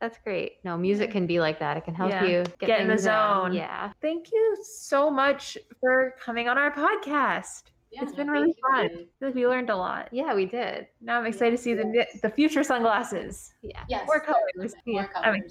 [0.00, 0.64] That's great.
[0.64, 1.76] No, music can be like that.
[1.76, 2.24] It can help Yeah.
[2.24, 3.48] you get, Get in the things down.
[3.50, 3.54] zone.
[3.56, 3.92] Yeah.
[4.00, 7.64] thank you so much for coming on our podcast.
[7.90, 8.54] Yeah, It's no, been really you.
[8.70, 8.84] fun.
[8.84, 10.08] I feel like we learned a lot.
[10.12, 10.86] Yeah, we did.
[11.00, 13.52] Now I'm excited to see the the future sunglasses.
[13.62, 13.82] Yeah.
[13.88, 14.74] Yes, More colors.
[14.86, 15.42] More Yeah, I'm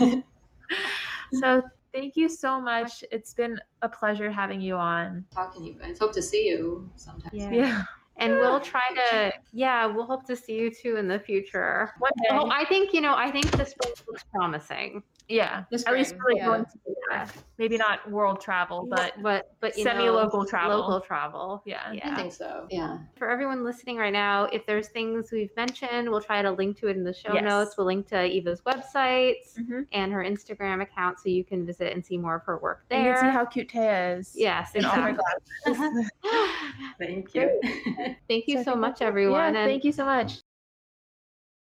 [0.00, 0.22] colors.
[1.40, 1.62] So
[1.92, 3.02] thank you so much.
[3.10, 5.24] It's been a pleasure having you on.
[5.32, 5.98] Talking to you guys.
[5.98, 7.30] Hope to see you sometime.
[7.32, 7.50] Yeah.
[7.50, 7.82] Yeah.
[8.18, 8.80] And we'll try
[9.10, 11.92] to, yeah, we'll hope to see you too in the future.
[11.98, 12.28] One day.
[12.30, 15.02] Oh, I think, you know, I think this looks promising.
[15.28, 15.64] Yeah.
[15.70, 16.46] This At least spring, for like yeah.
[16.46, 16.70] going to
[17.10, 17.26] yeah.
[17.58, 20.78] maybe not world travel, but but, but you semi-local travel.
[20.78, 21.62] Local travel.
[21.66, 21.92] yeah.
[21.92, 22.12] Yeah.
[22.12, 22.66] I think so.
[22.70, 22.98] Yeah.
[23.16, 26.88] For everyone listening right now, if there's things we've mentioned, we'll try to link to
[26.88, 27.44] it in the show Yes.
[27.44, 27.74] notes.
[27.76, 29.80] We'll link to Eva's websites Mm-hmm.
[29.92, 32.96] and her Instagram account so you can visit and see more of her work You
[32.98, 33.14] there.
[33.14, 34.32] can see how cute Taya is.
[34.36, 35.74] yes, In all her exactly.
[35.74, 36.10] glasses.
[36.98, 37.60] Thank you.
[38.28, 39.54] Thank you So so much, everyone.
[39.54, 40.40] Yeah, and thank you so much.